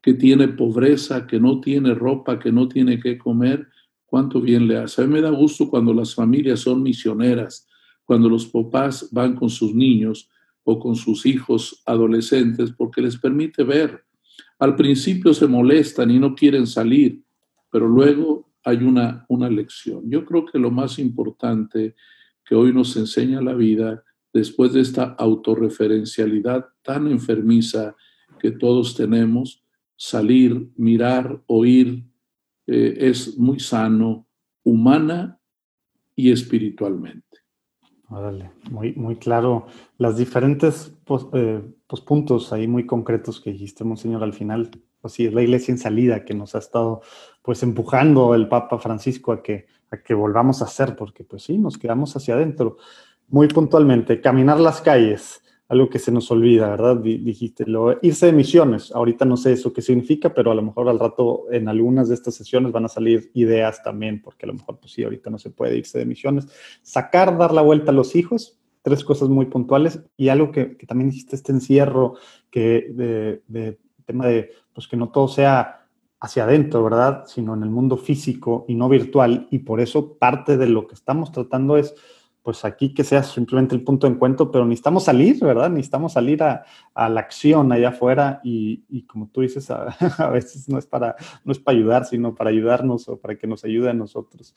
que 0.00 0.14
tiene 0.14 0.48
pobreza, 0.48 1.26
que 1.26 1.40
no 1.40 1.60
tiene 1.60 1.94
ropa, 1.94 2.38
que 2.38 2.52
no 2.52 2.68
tiene 2.68 3.00
que 3.00 3.18
comer, 3.18 3.68
cuánto 4.08 4.40
bien 4.40 4.66
le 4.66 4.78
hace. 4.78 5.02
A 5.02 5.06
mí 5.06 5.12
me 5.12 5.20
da 5.20 5.30
gusto 5.30 5.68
cuando 5.68 5.92
las 5.92 6.14
familias 6.14 6.60
son 6.60 6.82
misioneras, 6.82 7.68
cuando 8.04 8.28
los 8.28 8.46
papás 8.46 9.08
van 9.12 9.36
con 9.36 9.50
sus 9.50 9.74
niños 9.74 10.30
o 10.64 10.78
con 10.78 10.96
sus 10.96 11.26
hijos 11.26 11.82
adolescentes, 11.84 12.72
porque 12.72 13.02
les 13.02 13.18
permite 13.18 13.62
ver. 13.64 14.02
Al 14.58 14.76
principio 14.76 15.34
se 15.34 15.46
molestan 15.46 16.10
y 16.10 16.18
no 16.18 16.34
quieren 16.34 16.66
salir, 16.66 17.22
pero 17.70 17.86
luego 17.86 18.50
hay 18.64 18.78
una, 18.78 19.26
una 19.28 19.50
lección. 19.50 20.10
Yo 20.10 20.24
creo 20.24 20.46
que 20.46 20.58
lo 20.58 20.70
más 20.70 20.98
importante 20.98 21.94
que 22.44 22.54
hoy 22.54 22.72
nos 22.72 22.96
enseña 22.96 23.42
la 23.42 23.54
vida 23.54 24.02
después 24.32 24.72
de 24.72 24.80
esta 24.80 25.04
autorreferencialidad 25.18 26.66
tan 26.82 27.08
enfermiza 27.08 27.94
que 28.38 28.52
todos 28.52 28.94
tenemos, 28.94 29.62
salir, 29.96 30.70
mirar, 30.76 31.42
oír, 31.46 32.04
eh, 32.68 33.08
es 33.08 33.38
muy 33.38 33.58
sano, 33.58 34.26
humana 34.62 35.40
y 36.14 36.30
espiritualmente. 36.30 37.24
Órale, 38.10 38.52
muy, 38.70 38.92
muy 38.92 39.16
claro. 39.16 39.66
Las 39.96 40.16
diferentes 40.16 40.92
eh, 41.32 41.62
pues, 41.86 42.02
puntos 42.02 42.52
ahí 42.52 42.68
muy 42.68 42.86
concretos 42.86 43.40
que 43.40 43.52
dijiste, 43.52 43.84
Monseñor, 43.84 44.22
al 44.22 44.34
final, 44.34 44.70
pues 45.00 45.14
sí, 45.14 45.30
la 45.30 45.42
iglesia 45.42 45.72
en 45.72 45.78
salida 45.78 46.24
que 46.24 46.34
nos 46.34 46.54
ha 46.54 46.58
estado 46.58 47.00
pues 47.42 47.62
empujando 47.62 48.34
el 48.34 48.48
Papa 48.48 48.78
Francisco 48.78 49.32
a 49.32 49.42
que, 49.42 49.66
a 49.90 50.02
que 50.02 50.12
volvamos 50.12 50.60
a 50.60 50.66
hacer, 50.66 50.94
porque 50.94 51.24
pues 51.24 51.44
sí, 51.44 51.56
nos 51.56 51.78
quedamos 51.78 52.14
hacia 52.16 52.34
adentro 52.34 52.76
muy 53.28 53.48
puntualmente, 53.48 54.20
caminar 54.20 54.60
las 54.60 54.80
calles, 54.80 55.42
algo 55.68 55.90
que 55.90 55.98
se 55.98 56.10
nos 56.10 56.30
olvida, 56.30 56.70
¿verdad? 56.70 56.96
Dijiste, 56.96 57.66
lo, 57.66 57.98
irse 58.00 58.26
de 58.26 58.32
misiones, 58.32 58.90
ahorita 58.90 59.26
no 59.26 59.36
sé 59.36 59.52
eso 59.52 59.72
qué 59.72 59.82
significa, 59.82 60.32
pero 60.32 60.50
a 60.50 60.54
lo 60.54 60.62
mejor 60.62 60.88
al 60.88 60.98
rato 60.98 61.44
en 61.50 61.68
algunas 61.68 62.08
de 62.08 62.14
estas 62.14 62.34
sesiones 62.34 62.72
van 62.72 62.86
a 62.86 62.88
salir 62.88 63.30
ideas 63.34 63.82
también, 63.82 64.22
porque 64.22 64.46
a 64.46 64.48
lo 64.48 64.54
mejor, 64.54 64.78
pues 64.78 64.92
sí, 64.92 65.04
ahorita 65.04 65.28
no 65.28 65.38
se 65.38 65.50
puede 65.50 65.76
irse 65.76 65.98
de 65.98 66.06
misiones. 66.06 66.48
Sacar, 66.82 67.36
dar 67.36 67.52
la 67.52 67.60
vuelta 67.60 67.90
a 67.90 67.94
los 67.94 68.16
hijos, 68.16 68.58
tres 68.80 69.04
cosas 69.04 69.28
muy 69.28 69.46
puntuales, 69.46 70.00
y 70.16 70.28
algo 70.28 70.52
que, 70.52 70.76
también 70.86 71.10
hiciste 71.10 71.36
este 71.36 71.52
encierro, 71.52 72.14
que 72.50 72.86
de, 72.90 73.42
de 73.46 73.78
tema 74.06 74.26
de, 74.26 74.52
pues 74.72 74.88
que 74.88 74.96
no 74.96 75.10
todo 75.10 75.28
sea 75.28 75.86
hacia 76.18 76.44
adentro, 76.44 76.82
¿verdad? 76.82 77.24
Sino 77.26 77.52
en 77.54 77.62
el 77.62 77.68
mundo 77.68 77.98
físico 77.98 78.64
y 78.68 78.74
no 78.74 78.88
virtual, 78.88 79.48
y 79.50 79.58
por 79.58 79.80
eso 79.80 80.14
parte 80.14 80.56
de 80.56 80.66
lo 80.66 80.86
que 80.86 80.94
estamos 80.94 81.30
tratando 81.30 81.76
es 81.76 81.94
pues 82.48 82.64
aquí 82.64 82.94
que 82.94 83.04
sea 83.04 83.22
simplemente 83.22 83.74
el 83.74 83.84
punto 83.84 84.06
de 84.06 84.14
encuentro, 84.14 84.50
pero 84.50 84.64
necesitamos 84.64 85.04
salir, 85.04 85.38
¿verdad? 85.38 85.68
Necesitamos 85.68 86.14
salir 86.14 86.42
a, 86.42 86.64
la 86.94 87.20
acción 87.20 87.70
allá 87.72 87.90
afuera 87.90 88.40
y, 88.42 89.02
como 89.02 89.28
tú 89.28 89.42
dices, 89.42 89.70
a, 89.70 90.30
veces 90.30 90.66
no 90.66 90.78
es, 90.78 90.86
para, 90.86 91.14
no 91.44 91.52
es 91.52 91.58
para 91.58 91.76
ayudar, 91.76 92.06
sino 92.06 92.34
para 92.34 92.48
ayudarnos 92.48 93.06
o 93.10 93.18
para 93.18 93.36
que 93.36 93.46
nos 93.46 93.66
ayude 93.66 93.90
a 93.90 93.92
nosotros. 93.92 94.54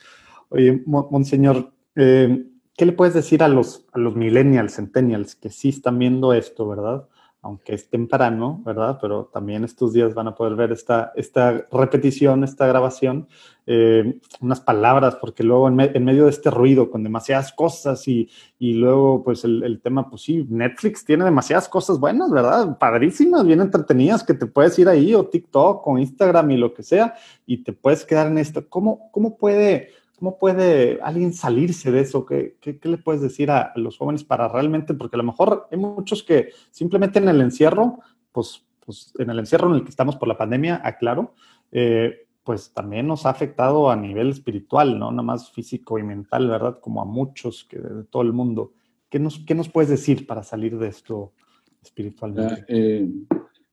Oye, 0.48 0.81
Monseñor, 0.86 1.74
eh, 1.98 2.45
¿qué 2.77 2.86
le 2.86 2.93
puedes 2.93 3.13
decir 3.13 3.43
a 3.43 3.50
los, 3.50 3.86
a 3.91 4.00
los 4.00 4.15
millennials, 4.15 4.77
centennials, 4.77 5.36
que 5.36 5.50
sí 5.50 5.67
están 5.67 6.00
viendo 6.00 6.31
esto, 6.31 6.69
¿verdad? 6.69 7.10
Aunque 7.43 7.74
es 7.74 7.89
temprano, 7.89 8.62
¿verdad? 8.63 9.00
Pero 9.01 9.25
también 9.25 9.63
estos 9.63 9.93
días 9.93 10.13
van 10.13 10.27
a 10.27 10.36
poder 10.36 10.55
ver 10.55 10.71
esta, 10.71 11.12
esta 11.15 11.65
repetición, 11.71 12.43
esta 12.43 12.67
grabación, 12.67 13.27
eh, 13.65 14.19
unas 14.41 14.62
palabras, 14.62 15.15
porque 15.15 15.43
luego 15.43 15.67
en, 15.67 15.75
medio 15.75 16.25
de 16.25 16.29
este 16.29 16.51
ruido, 16.51 16.91
con 16.91 17.03
demasiadas 17.03 17.51
cosas 17.51 18.07
y, 18.07 18.29
y 18.60 18.74
luego 18.74 19.24
pues 19.24 19.43
el, 19.43 19.63
el, 19.63 19.81
tema, 19.81 20.07
pues 20.07 20.21
sí, 20.21 20.45
Netflix 20.50 21.03
tiene 21.03 21.25
demasiadas 21.25 21.67
cosas 21.67 22.00
buenas, 22.00 22.29
¿verdad? 22.29 22.77
Padrísimas, 22.77 23.45
bien 23.45 23.62
entretenidas, 23.62 24.24
que 24.24 24.36
te 24.36 24.45
puedes 24.45 24.77
ir 24.77 24.88
ahí 24.88 25.15
o 25.15 25.25
TikTok 25.25 25.88
o 25.88 25.98
Instagram 25.98 26.51
y 26.51 26.57
lo 26.57 26.74
que 26.75 26.83
sea, 26.83 27.15
y 27.48 27.63
te 27.63 27.74
puedes 27.74 28.05
quedar 28.05 28.27
en 28.27 28.38
esto. 28.38 28.69
¿Cómo, 28.69 29.10
cómo 29.12 29.38
puede 29.38 29.89
¿Cómo 30.22 30.38
puede 30.38 31.00
alguien 31.01 31.34
salirse 31.34 31.92
de 31.92 32.01
eso? 32.01 32.28
¿Qué, 32.28 32.56
qué, 32.62 32.78
le 32.88 33.00
puedes 33.00 33.24
decir 33.24 33.50
a 33.50 33.74
los 33.75 33.98
jóvenes 33.98 34.24
para 34.24 34.48
realmente, 34.48 34.94
porque 34.94 35.16
a 35.16 35.18
lo 35.18 35.24
mejor 35.24 35.68
hay 35.72 35.80
muchos 35.80 36.22
que 36.22 36.50
simplemente 36.70 37.18
en 37.18 37.28
el 37.28 37.42
encierro, 37.42 37.98
pues, 38.32 38.63
pues 38.86 39.16
en 39.18 39.32
el 39.32 39.40
encierro 39.40 39.70
en 39.70 39.78
el 39.78 39.84
que 39.84 39.90
estamos 39.90 40.18
por 40.18 40.28
la 40.28 40.38
pandemia, 40.38 40.80
aclaro, 40.84 41.34
eh, 41.72 42.28
pues 42.44 42.72
también 42.72 43.08
nos 43.08 43.25
ha 43.25 43.32
afectado 43.32 43.90
a 43.90 43.96
nivel 43.96 44.30
espiritual, 44.30 45.00
no 45.00 45.10
nada 45.10 45.24
más 45.24 45.50
físico 45.50 45.98
y 45.98 46.04
mental, 46.04 46.48
¿verdad? 46.48 46.80
Como 46.80 47.01
a 47.01 47.06
muchos 47.06 47.63
que 47.63 47.80
de 47.80 48.04
todo 48.04 48.22
el 48.22 48.32
mundo. 48.32 48.74
¿Qué 49.10 49.18
nos, 49.18 49.40
qué 49.40 49.56
nos 49.56 49.70
puedes 49.70 49.90
decir 49.90 50.28
para 50.28 50.44
salir 50.44 50.78
de 50.78 50.90
esto 50.90 51.34
espiritualmente? 51.82 52.63
Eh, 52.68 53.10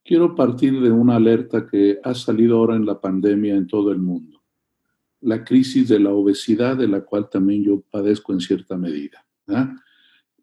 quiero 0.02 0.34
partir 0.34 0.80
de 0.80 0.90
una 0.90 1.16
alerta 1.16 1.66
que 1.66 1.98
ha 2.02 2.14
salido 2.14 2.56
ahora 2.56 2.76
en 2.76 2.86
la 2.86 2.98
pandemia 2.98 3.54
en 3.54 3.66
todo 3.66 3.92
el 3.92 3.98
mundo 3.98 4.37
la 5.20 5.44
crisis 5.44 5.88
de 5.88 5.98
la 5.98 6.12
obesidad, 6.12 6.76
de 6.76 6.88
la 6.88 7.00
cual 7.00 7.28
también 7.28 7.64
yo 7.64 7.80
padezco 7.80 8.32
en 8.32 8.40
cierta 8.40 8.76
medida. 8.76 9.26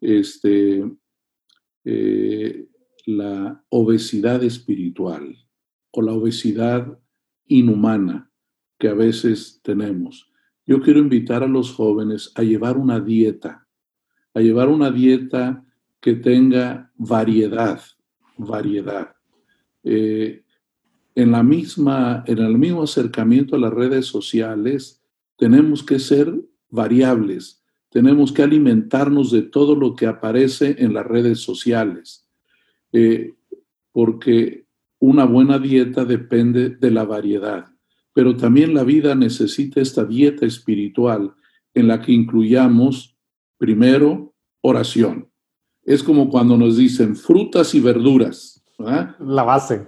Este, 0.00 0.84
eh, 1.84 2.68
la 3.06 3.64
obesidad 3.68 4.42
espiritual 4.42 5.36
o 5.92 6.02
la 6.02 6.12
obesidad 6.12 6.98
inhumana 7.46 8.30
que 8.78 8.88
a 8.88 8.94
veces 8.94 9.60
tenemos. 9.62 10.30
Yo 10.66 10.80
quiero 10.80 10.98
invitar 10.98 11.42
a 11.42 11.48
los 11.48 11.72
jóvenes 11.72 12.32
a 12.34 12.42
llevar 12.42 12.76
una 12.76 13.00
dieta, 13.00 13.66
a 14.34 14.40
llevar 14.40 14.68
una 14.68 14.90
dieta 14.90 15.64
que 16.00 16.14
tenga 16.14 16.92
variedad, 16.96 17.80
variedad. 18.36 19.14
Eh, 19.84 20.44
en, 21.16 21.32
la 21.32 21.42
misma, 21.42 22.22
en 22.26 22.38
el 22.38 22.58
mismo 22.58 22.82
acercamiento 22.82 23.56
a 23.56 23.58
las 23.58 23.72
redes 23.72 24.06
sociales, 24.06 25.02
tenemos 25.36 25.82
que 25.82 25.98
ser 25.98 26.32
variables, 26.68 27.64
tenemos 27.90 28.32
que 28.32 28.42
alimentarnos 28.42 29.32
de 29.32 29.42
todo 29.42 29.74
lo 29.74 29.96
que 29.96 30.06
aparece 30.06 30.76
en 30.78 30.92
las 30.92 31.06
redes 31.06 31.40
sociales, 31.40 32.28
eh, 32.92 33.34
porque 33.92 34.66
una 34.98 35.24
buena 35.24 35.58
dieta 35.58 36.04
depende 36.04 36.68
de 36.68 36.90
la 36.90 37.04
variedad, 37.04 37.66
pero 38.12 38.36
también 38.36 38.74
la 38.74 38.84
vida 38.84 39.14
necesita 39.14 39.80
esta 39.80 40.04
dieta 40.04 40.44
espiritual 40.44 41.34
en 41.72 41.88
la 41.88 42.02
que 42.02 42.12
incluyamos, 42.12 43.16
primero, 43.56 44.34
oración. 44.60 45.30
Es 45.82 46.02
como 46.02 46.28
cuando 46.28 46.58
nos 46.58 46.76
dicen 46.76 47.16
frutas 47.16 47.74
y 47.74 47.80
verduras. 47.80 48.62
La 49.18 49.44
base. 49.44 49.86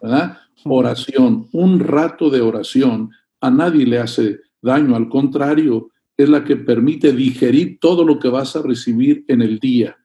¿verdad? 0.00 0.38
Oración, 0.64 1.48
un 1.52 1.80
rato 1.80 2.30
de 2.30 2.40
oración, 2.40 3.10
a 3.40 3.50
nadie 3.50 3.86
le 3.86 3.98
hace 3.98 4.40
daño, 4.62 4.96
al 4.96 5.08
contrario, 5.08 5.90
es 6.16 6.28
la 6.28 6.44
que 6.44 6.56
permite 6.56 7.12
digerir 7.12 7.78
todo 7.78 8.04
lo 8.04 8.18
que 8.18 8.28
vas 8.28 8.56
a 8.56 8.62
recibir 8.62 9.24
en 9.28 9.42
el 9.42 9.58
día. 9.58 9.96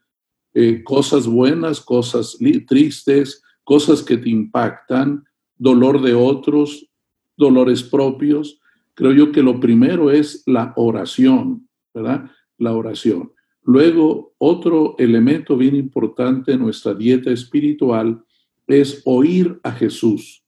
Eh, 0.53 0.83
cosas 0.83 1.25
buenas, 1.27 1.79
cosas 1.79 2.37
tristes, 2.67 3.41
cosas 3.63 4.03
que 4.03 4.17
te 4.17 4.29
impactan, 4.29 5.23
dolor 5.57 6.01
de 6.01 6.13
otros, 6.13 6.89
dolores 7.37 7.83
propios. 7.83 8.59
Creo 8.93 9.13
yo 9.13 9.31
que 9.31 9.41
lo 9.41 9.59
primero 9.59 10.11
es 10.11 10.43
la 10.45 10.73
oración, 10.75 11.67
¿verdad? 11.93 12.29
La 12.57 12.75
oración. 12.75 13.31
Luego, 13.63 14.33
otro 14.37 14.95
elemento 14.97 15.55
bien 15.55 15.75
importante 15.75 16.51
en 16.51 16.59
nuestra 16.59 16.93
dieta 16.93 17.31
espiritual 17.31 18.21
es 18.67 19.01
oír 19.05 19.59
a 19.63 19.71
Jesús 19.71 20.40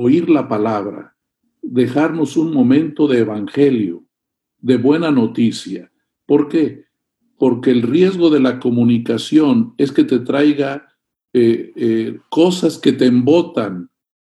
oír 0.00 0.30
la 0.30 0.48
palabra, 0.48 1.14
dejarnos 1.60 2.36
un 2.38 2.54
momento 2.54 3.06
de 3.06 3.18
evangelio, 3.18 4.04
de 4.58 4.78
buena 4.78 5.10
noticia. 5.10 5.92
¿Por 6.24 6.48
qué? 6.48 6.86
Porque 7.36 7.70
el 7.70 7.82
riesgo 7.82 8.30
de 8.30 8.40
la 8.40 8.60
comunicación 8.60 9.74
es 9.76 9.92
que 9.92 10.04
te 10.04 10.20
traiga 10.20 10.88
eh, 11.32 11.72
eh, 11.76 12.18
cosas 12.30 12.78
que 12.78 12.92
te 12.92 13.06
embotan, 13.06 13.90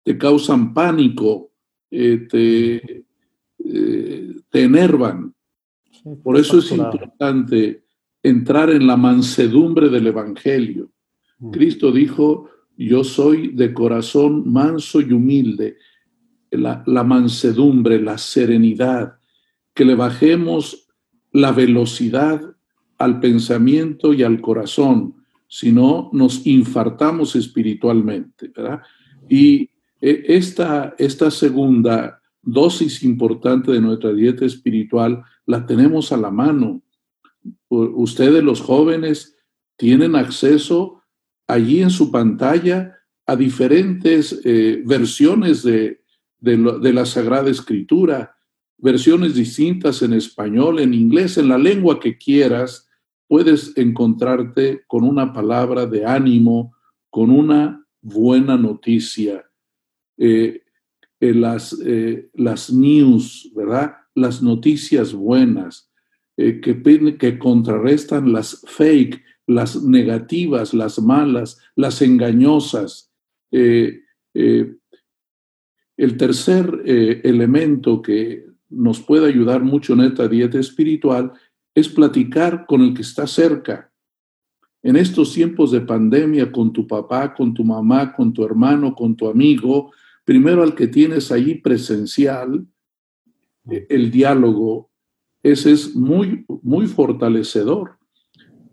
te 0.03 0.17
causan 0.17 0.73
pánico, 0.73 1.53
eh, 1.91 2.27
te, 2.29 3.05
te 4.49 4.63
enervan. 4.63 5.35
Por 6.23 6.39
eso 6.39 6.59
es 6.59 6.73
importante 6.73 7.85
entrar 8.23 8.71
en 8.71 8.87
la 8.87 8.97
mansedumbre 8.97 9.91
del 9.91 10.07
Evangelio. 10.07 10.91
Mm. 11.39 11.51
Cristo 11.51 11.93
dijo, 11.93 12.49
yo 12.89 13.05
soy 13.05 13.49
de 13.49 13.75
corazón 13.75 14.51
manso 14.51 15.03
y 15.03 15.13
humilde, 15.13 15.77
la, 16.51 17.05
mansedumbre, 17.05 18.01
la 18.01 18.17
serenidad, 18.17 19.19
que 19.75 19.85
le 19.85 19.95
bajemos 19.95 20.89
la 21.31 21.53
velocidad 21.53 22.41
al 22.97 23.21
pensamiento 23.21 24.15
y 24.15 24.23
al 24.23 24.41
corazón, 24.41 25.17
si 25.47 25.73
no 25.73 26.11
nos 26.13 26.47
infartamos 26.47 27.37
espiritualmente, 27.37 28.49
¿verdad? 28.49 28.81
Y 29.29 29.71
eh, 30.01 30.25
esta, 30.29 30.95
esta 30.99 31.31
segunda 31.31 32.21
dosis 32.43 33.03
importante 33.03 33.73
de 33.73 33.81
nuestra 33.81 34.13
dieta 34.13 34.45
espiritual 34.47 35.23
la 35.45 35.67
tenemos 35.67 36.13
a 36.13 36.17
la 36.17 36.31
mano. 36.31 36.83
Ustedes 37.69 38.43
los 38.43 38.61
jóvenes 38.61 39.37
tienen 39.77 40.17
acceso 40.17 41.00
allí 41.51 41.83
en 41.83 41.91
su 41.91 42.11
pantalla 42.11 42.97
a 43.27 43.37
diferentes 43.37 44.41
eh, 44.45 44.83
versiones 44.85 45.63
de, 45.63 46.03
de, 46.39 46.93
la 46.93 47.07
Sagrada 47.07 47.51
Escritura, 47.51 48.37
versiones 48.79 49.35
distintas 49.35 50.03
en 50.03 50.15
español, 50.15 50.81
en 50.81 50.95
inglés, 50.95 51.39
en 51.39 51.49
la 51.49 51.59
lengua 51.59 52.01
que 52.01 52.17
quieras, 52.17 52.89
puedes 53.29 53.77
encontrarte 53.77 54.83
con 54.87 55.05
una 55.05 55.33
palabra 55.33 55.87
de 55.87 56.05
ánimo, 56.05 56.75
con 57.09 57.31
una 57.31 57.85
buena 58.01 58.57
noticia. 58.57 59.45
Eh, 60.17 60.63
eh, 61.21 61.35
las, 61.35 61.77
las 62.35 62.73
news, 62.73 63.53
¿verdad? 63.55 63.95
Las 64.15 64.43
noticias 64.43 65.13
buenas 65.13 65.91
que, 66.37 67.17
que 67.19 67.39
contrarrestan 67.39 68.33
las 68.33 68.65
fake, 68.67 69.23
las 69.51 69.83
negativas, 69.83 70.73
las 70.75 71.01
malas, 71.01 71.59
las 71.75 72.01
engañosas. 72.03 73.11
Eh, 73.51 74.01
eh, 74.33 74.77
el 75.97 76.17
tercer 76.17 76.83
eh, 76.87 77.21
elemento 77.25 78.01
que 78.01 78.47
nos 78.69 79.01
puede 79.01 79.27
ayudar 79.27 79.63
mucho 79.63 79.95
en 79.95 80.03
esta 80.03 80.29
dieta 80.29 80.59
espiritual 80.59 81.33
es 81.75 81.89
platicar 81.89 82.65
con 82.67 82.83
el 82.83 82.95
que 82.95 83.03
está 83.03 83.27
cerca. 83.27 83.93
En 84.83 84.95
estos 84.97 85.35
tiempos 85.35 85.73
de 85.73 85.81
pandemia, 85.81 86.53
con 86.53 86.73
tu 86.73 86.87
papá, 86.87 87.35
con 87.35 87.53
tu 87.53 87.65
mamá, 87.65 88.15
con 88.15 88.33
tu 88.33 88.45
hermano, 88.45 88.95
con 88.95 89.17
tu 89.17 89.29
amigo, 89.29 89.93
primero 90.25 90.63
al 90.63 90.77
que 90.77 90.87
tienes 90.87 91.33
ahí 91.33 91.57
presencial, 91.57 92.67
el 93.67 94.11
diálogo, 94.11 94.91
ese 95.43 95.73
es 95.73 95.95
muy, 95.95 96.47
muy 96.63 96.87
fortalecedor. 96.87 98.00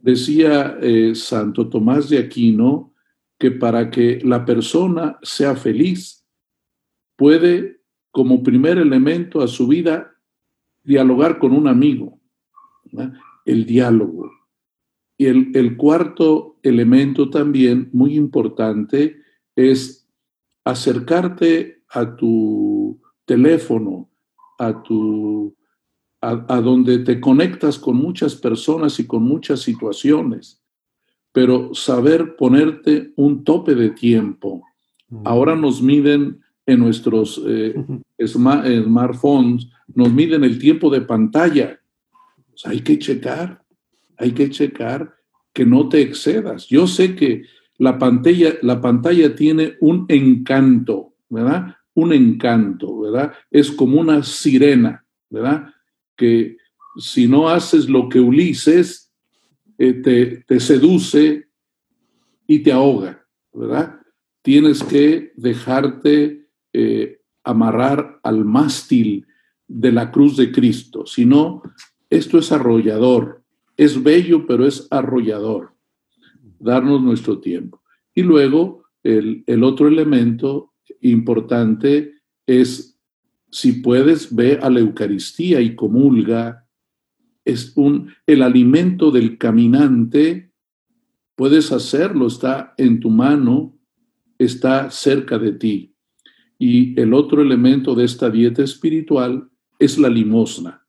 Decía 0.07 0.77
eh, 0.81 1.15
Santo 1.15 1.67
Tomás 1.67 2.07
de 2.07 2.17
Aquino 2.17 2.93
que 3.37 3.51
para 3.51 3.91
que 3.91 4.21
la 4.23 4.45
persona 4.45 5.19
sea 5.21 5.53
feliz, 5.53 6.25
puede, 7.17 7.81
como 8.11 8.41
primer 8.41 8.77
elemento 8.77 9.41
a 9.41 9.49
su 9.49 9.67
vida, 9.67 10.15
dialogar 10.81 11.39
con 11.39 11.51
un 11.51 11.67
amigo, 11.67 12.21
el 13.43 13.65
diálogo. 13.65 14.31
Y 15.17 15.25
el, 15.25 15.51
el 15.53 15.75
cuarto 15.75 16.57
elemento 16.63 17.29
también 17.29 17.89
muy 17.91 18.15
importante 18.15 19.21
es 19.57 20.07
acercarte 20.63 21.83
a 21.89 22.15
tu 22.15 22.97
teléfono, 23.25 24.09
a 24.57 24.81
tu 24.83 25.56
a, 26.21 26.61
donde 26.61 26.99
te 26.99 27.19
conectas 27.19 27.77
con 27.77 27.95
muchas 27.97 28.35
personas 28.35 28.99
y 28.99 29.05
con 29.05 29.23
muchas 29.23 29.61
situaciones, 29.61 30.61
pero 31.31 31.73
saber 31.73 32.35
ponerte 32.35 33.13
un 33.15 33.43
tope 33.43 33.75
de 33.75 33.91
tiempo. 33.91 34.63
Ahora 35.23 35.55
nos 35.55 35.81
miden 35.81 36.41
en 36.65 36.79
nuestros 36.79 37.41
eh, 37.45 37.75
smartphones, 38.25 39.69
nos 39.93 40.11
miden 40.11 40.43
el 40.43 40.59
tiempo 40.59 40.89
de 40.89 41.01
pantalla. 41.01 41.79
hay 42.65 42.81
que 42.81 42.99
checar, 42.99 43.63
hay 44.17 44.31
que 44.31 44.49
checar 44.49 45.15
que 45.53 45.65
no 45.65 45.87
te 45.87 46.01
excedas. 46.01 46.67
Yo 46.67 46.87
sé 46.87 47.15
que 47.15 47.43
La 47.79 47.99
pantalla, 47.99 48.55
la 48.63 48.81
pantalla 48.81 49.35
tiene 49.35 49.75
un 49.81 50.07
encanto, 50.09 51.13
¿verdad? 51.29 51.75
Un 51.93 52.11
encanto, 52.11 53.01
¿verdad? 53.01 53.33
Es 53.51 53.69
como 53.69 54.01
una 54.01 54.23
sirena, 54.23 55.05
¿verdad? 55.29 55.75
Que 56.17 56.57
si 56.97 57.27
no 57.27 57.47
haces 57.47 57.87
lo 57.87 58.09
que 58.09 58.19
Ulises, 58.19 59.13
eh, 59.77 59.93
te, 59.93 60.43
te 60.47 60.59
seduce 60.59 61.47
y 62.47 62.59
te 62.59 62.71
ahoga, 62.71 63.25
¿verdad? 63.53 63.99
Tienes 64.41 64.83
que 64.83 65.33
dejarte 65.35 66.49
eh, 66.73 67.21
amarrar 67.43 68.19
al 68.23 68.45
mástil 68.45 69.25
de 69.67 69.91
la 69.91 70.11
cruz 70.11 70.37
de 70.37 70.51
Cristo. 70.51 71.05
Si 71.05 71.25
no, 71.25 71.61
esto 72.09 72.39
es 72.39 72.51
arrollador. 72.51 73.43
Es 73.75 74.01
bello, 74.01 74.47
pero 74.47 74.65
es 74.65 74.87
arrollador. 74.89 75.73
Darnos 76.59 77.01
nuestro 77.01 77.39
tiempo. 77.39 77.81
Y 78.15 78.23
luego, 78.23 78.85
el, 79.03 79.43
el 79.45 79.63
otro 79.63 79.87
elemento 79.87 80.73
importante 81.01 82.13
es, 82.45 82.86
si 83.57 83.71
puedes, 83.71 84.35
ve 84.35 84.59
a 84.61 84.69
la 84.69 84.81
Eucaristía 84.81 85.61
y 85.61 85.75
comulga. 85.75 86.67
Es 87.43 87.75
un, 87.75 88.13
el 88.27 88.43
alimento 88.43 89.09
del 89.09 89.39
caminante. 89.39 90.51
Puedes 91.33 91.71
hacerlo, 91.71 92.27
está 92.27 92.75
en 92.77 92.99
tu 92.99 93.09
mano, 93.09 93.75
está 94.37 94.91
cerca 94.91 95.39
de 95.39 95.53
ti. 95.53 95.95
Y 96.59 97.01
el 97.01 97.15
otro 97.15 97.41
elemento 97.41 97.95
de 97.95 98.05
esta 98.05 98.29
dieta 98.29 98.61
espiritual 98.63 99.49
es 99.79 99.97
la 99.97 100.09
limosna. 100.09 100.85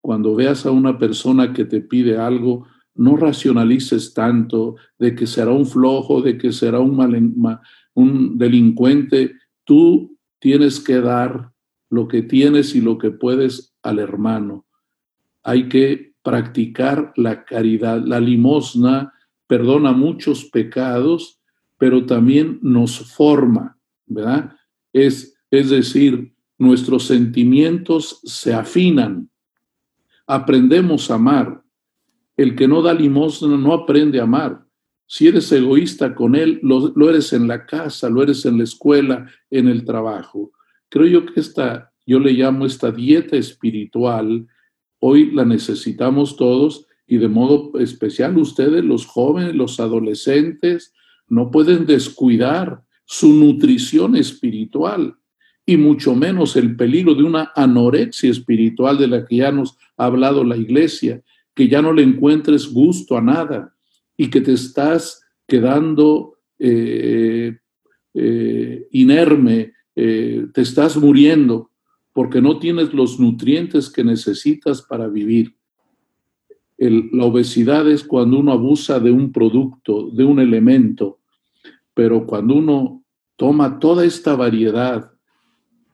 Cuando 0.00 0.34
veas 0.34 0.64
a 0.64 0.70
una 0.70 0.98
persona 0.98 1.52
que 1.52 1.66
te 1.66 1.82
pide 1.82 2.16
algo, 2.16 2.66
no 2.94 3.18
racionalices 3.18 4.14
tanto 4.14 4.76
de 4.98 5.14
que 5.14 5.26
será 5.26 5.50
un 5.50 5.66
flojo, 5.66 6.22
de 6.22 6.38
que 6.38 6.52
será 6.52 6.80
un, 6.80 7.60
un 7.92 8.38
delincuente. 8.38 9.34
Tú 9.62 10.16
tienes 10.38 10.80
que 10.80 11.02
dar 11.02 11.54
lo 11.90 12.08
que 12.08 12.22
tienes 12.22 12.74
y 12.74 12.80
lo 12.80 12.98
que 12.98 13.10
puedes 13.10 13.74
al 13.82 13.98
hermano. 13.98 14.66
Hay 15.42 15.68
que 15.68 16.14
practicar 16.22 17.12
la 17.16 17.44
caridad. 17.44 18.02
La 18.04 18.20
limosna 18.20 19.12
perdona 19.46 19.92
muchos 19.92 20.44
pecados, 20.46 21.40
pero 21.78 22.04
también 22.06 22.58
nos 22.62 22.98
forma, 23.14 23.78
¿verdad? 24.06 24.56
Es, 24.92 25.38
es 25.50 25.70
decir, 25.70 26.34
nuestros 26.58 27.04
sentimientos 27.04 28.20
se 28.24 28.52
afinan, 28.54 29.30
aprendemos 30.26 31.10
a 31.10 31.14
amar. 31.14 31.62
El 32.36 32.54
que 32.54 32.68
no 32.68 32.82
da 32.82 32.92
limosna 32.92 33.56
no 33.56 33.72
aprende 33.72 34.20
a 34.20 34.24
amar. 34.24 34.66
Si 35.06 35.28
eres 35.28 35.50
egoísta 35.52 36.14
con 36.14 36.34
él, 36.34 36.58
lo, 36.62 37.08
eres 37.08 37.32
en 37.32 37.46
la 37.46 37.64
casa, 37.64 38.10
lo 38.10 38.22
eres 38.22 38.44
en 38.44 38.58
la 38.58 38.64
escuela, 38.64 39.30
en 39.50 39.68
el 39.68 39.84
trabajo. 39.84 40.52
Creo 40.96 41.08
yo 41.08 41.26
que 41.26 41.40
esta, 41.40 41.92
yo 42.06 42.18
le 42.18 42.32
llamo 42.32 42.64
esta 42.64 42.90
dieta 42.90 43.36
espiritual, 43.36 44.46
hoy 44.98 45.30
la 45.30 45.44
necesitamos 45.44 46.38
todos 46.38 46.86
y 47.06 47.18
de 47.18 47.28
modo 47.28 47.78
especial 47.78 48.38
ustedes, 48.38 48.82
los 48.82 49.04
jóvenes, 49.04 49.54
los 49.54 49.78
adolescentes, 49.78 50.94
no 51.28 51.50
pueden 51.50 51.84
descuidar 51.84 52.80
su 53.04 53.34
nutrición 53.34 54.16
espiritual 54.16 55.16
y 55.66 55.76
mucho 55.76 56.14
menos 56.14 56.56
el 56.56 56.74
peligro 56.76 57.14
de 57.14 57.24
una 57.24 57.52
anorexia 57.54 58.30
espiritual 58.30 58.96
de 58.96 59.08
la 59.08 59.26
que 59.26 59.36
ya 59.36 59.52
nos 59.52 59.76
ha 59.98 60.06
hablado 60.06 60.44
la 60.44 60.56
iglesia, 60.56 61.22
que 61.54 61.68
ya 61.68 61.82
no 61.82 61.92
le 61.92 62.04
encuentres 62.04 62.72
gusto 62.72 63.18
a 63.18 63.20
nada 63.20 63.76
y 64.16 64.30
que 64.30 64.40
te 64.40 64.54
estás 64.54 65.22
quedando 65.46 66.38
eh, 66.58 67.54
eh, 68.14 68.88
inerme, 68.92 69.75
eh, 69.96 70.46
te 70.52 70.60
estás 70.60 70.96
muriendo 70.96 71.70
porque 72.12 72.40
no 72.40 72.58
tienes 72.58 72.94
los 72.94 73.18
nutrientes 73.18 73.90
que 73.90 74.04
necesitas 74.04 74.82
para 74.82 75.08
vivir. 75.08 75.56
la 76.78 77.24
obesidad 77.24 77.90
es 77.90 78.04
cuando 78.04 78.38
uno 78.38 78.52
abusa 78.52 79.00
de 79.00 79.10
un 79.10 79.32
producto, 79.32 80.10
de 80.10 80.24
un 80.24 80.38
elemento, 80.38 81.20
pero 81.94 82.26
cuando 82.26 82.54
uno 82.54 83.02
toma 83.36 83.78
toda 83.78 84.04
esta 84.04 84.34
variedad 84.34 85.12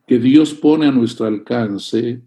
que 0.07 0.19
Dios 0.19 0.53
pone 0.53 0.87
a 0.87 0.91
nuestro 0.91 1.25
alcance. 1.25 2.21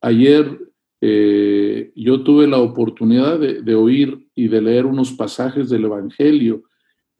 Ayer 0.00 0.58
eh, 1.00 1.92
yo 1.94 2.22
tuve 2.22 2.46
la 2.46 2.58
oportunidad 2.58 3.38
de, 3.38 3.74
oír 3.74 4.28
y 4.34 4.48
de 4.48 4.60
leer 4.60 4.86
unos 4.86 5.12
pasajes 5.12 5.68
del 5.68 5.84
Evangelio 5.84 6.64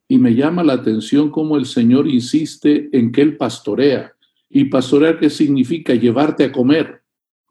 y 0.09 0.19
me 0.19 0.35
llama 0.35 0.62
la 0.62 0.75
atención 0.75 1.31
cómo 1.31 1.57
el 1.57 1.67
Señor 1.67 2.09
insiste 2.09 2.88
en 2.93 3.12
que 3.12 3.23
Él 3.23 3.37
pastorea. 3.37 4.12
¿Y 4.51 4.67
pastorear 4.67 5.19
qué 5.19 5.31
significa? 5.31 5.95
Llevarte 5.95 6.45
a 6.45 6.53
comer, 6.53 7.03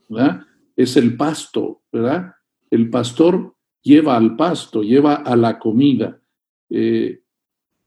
¿verdad? 0.07 0.41
Es 0.75 0.95
el 0.97 1.17
pasto, 1.17 1.81
¿verdad? 1.91 2.33
El 2.69 2.89
pastor 2.89 3.55
lleva 3.81 4.15
al 4.15 4.35
pasto, 4.35 4.83
lleva 4.83 5.15
a 5.15 5.35
la 5.35 5.57
comida, 5.57 6.21
eh, 6.69 7.23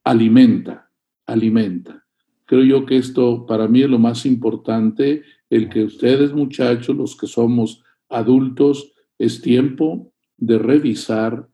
alimenta, 0.03 0.91
alimenta. 1.27 2.05
Creo 2.45 2.65
yo 2.65 2.87
que 2.87 2.97
esto 2.97 3.47
para 3.47 3.69
mí 3.69 3.83
es 3.83 3.89
lo 3.89 3.99
más 3.99 4.27
importante, 4.27 5.23
el 5.49 5.69
que 5.69 5.85
ustedes 5.85 6.33
muchachos, 6.33 6.97
los 6.97 7.17
que 7.17 7.27
somos 7.27 7.83
adultos, 8.09 8.93
es 9.19 9.41
tiempo 9.41 10.13
de 10.37 10.59
revisar 10.59 11.49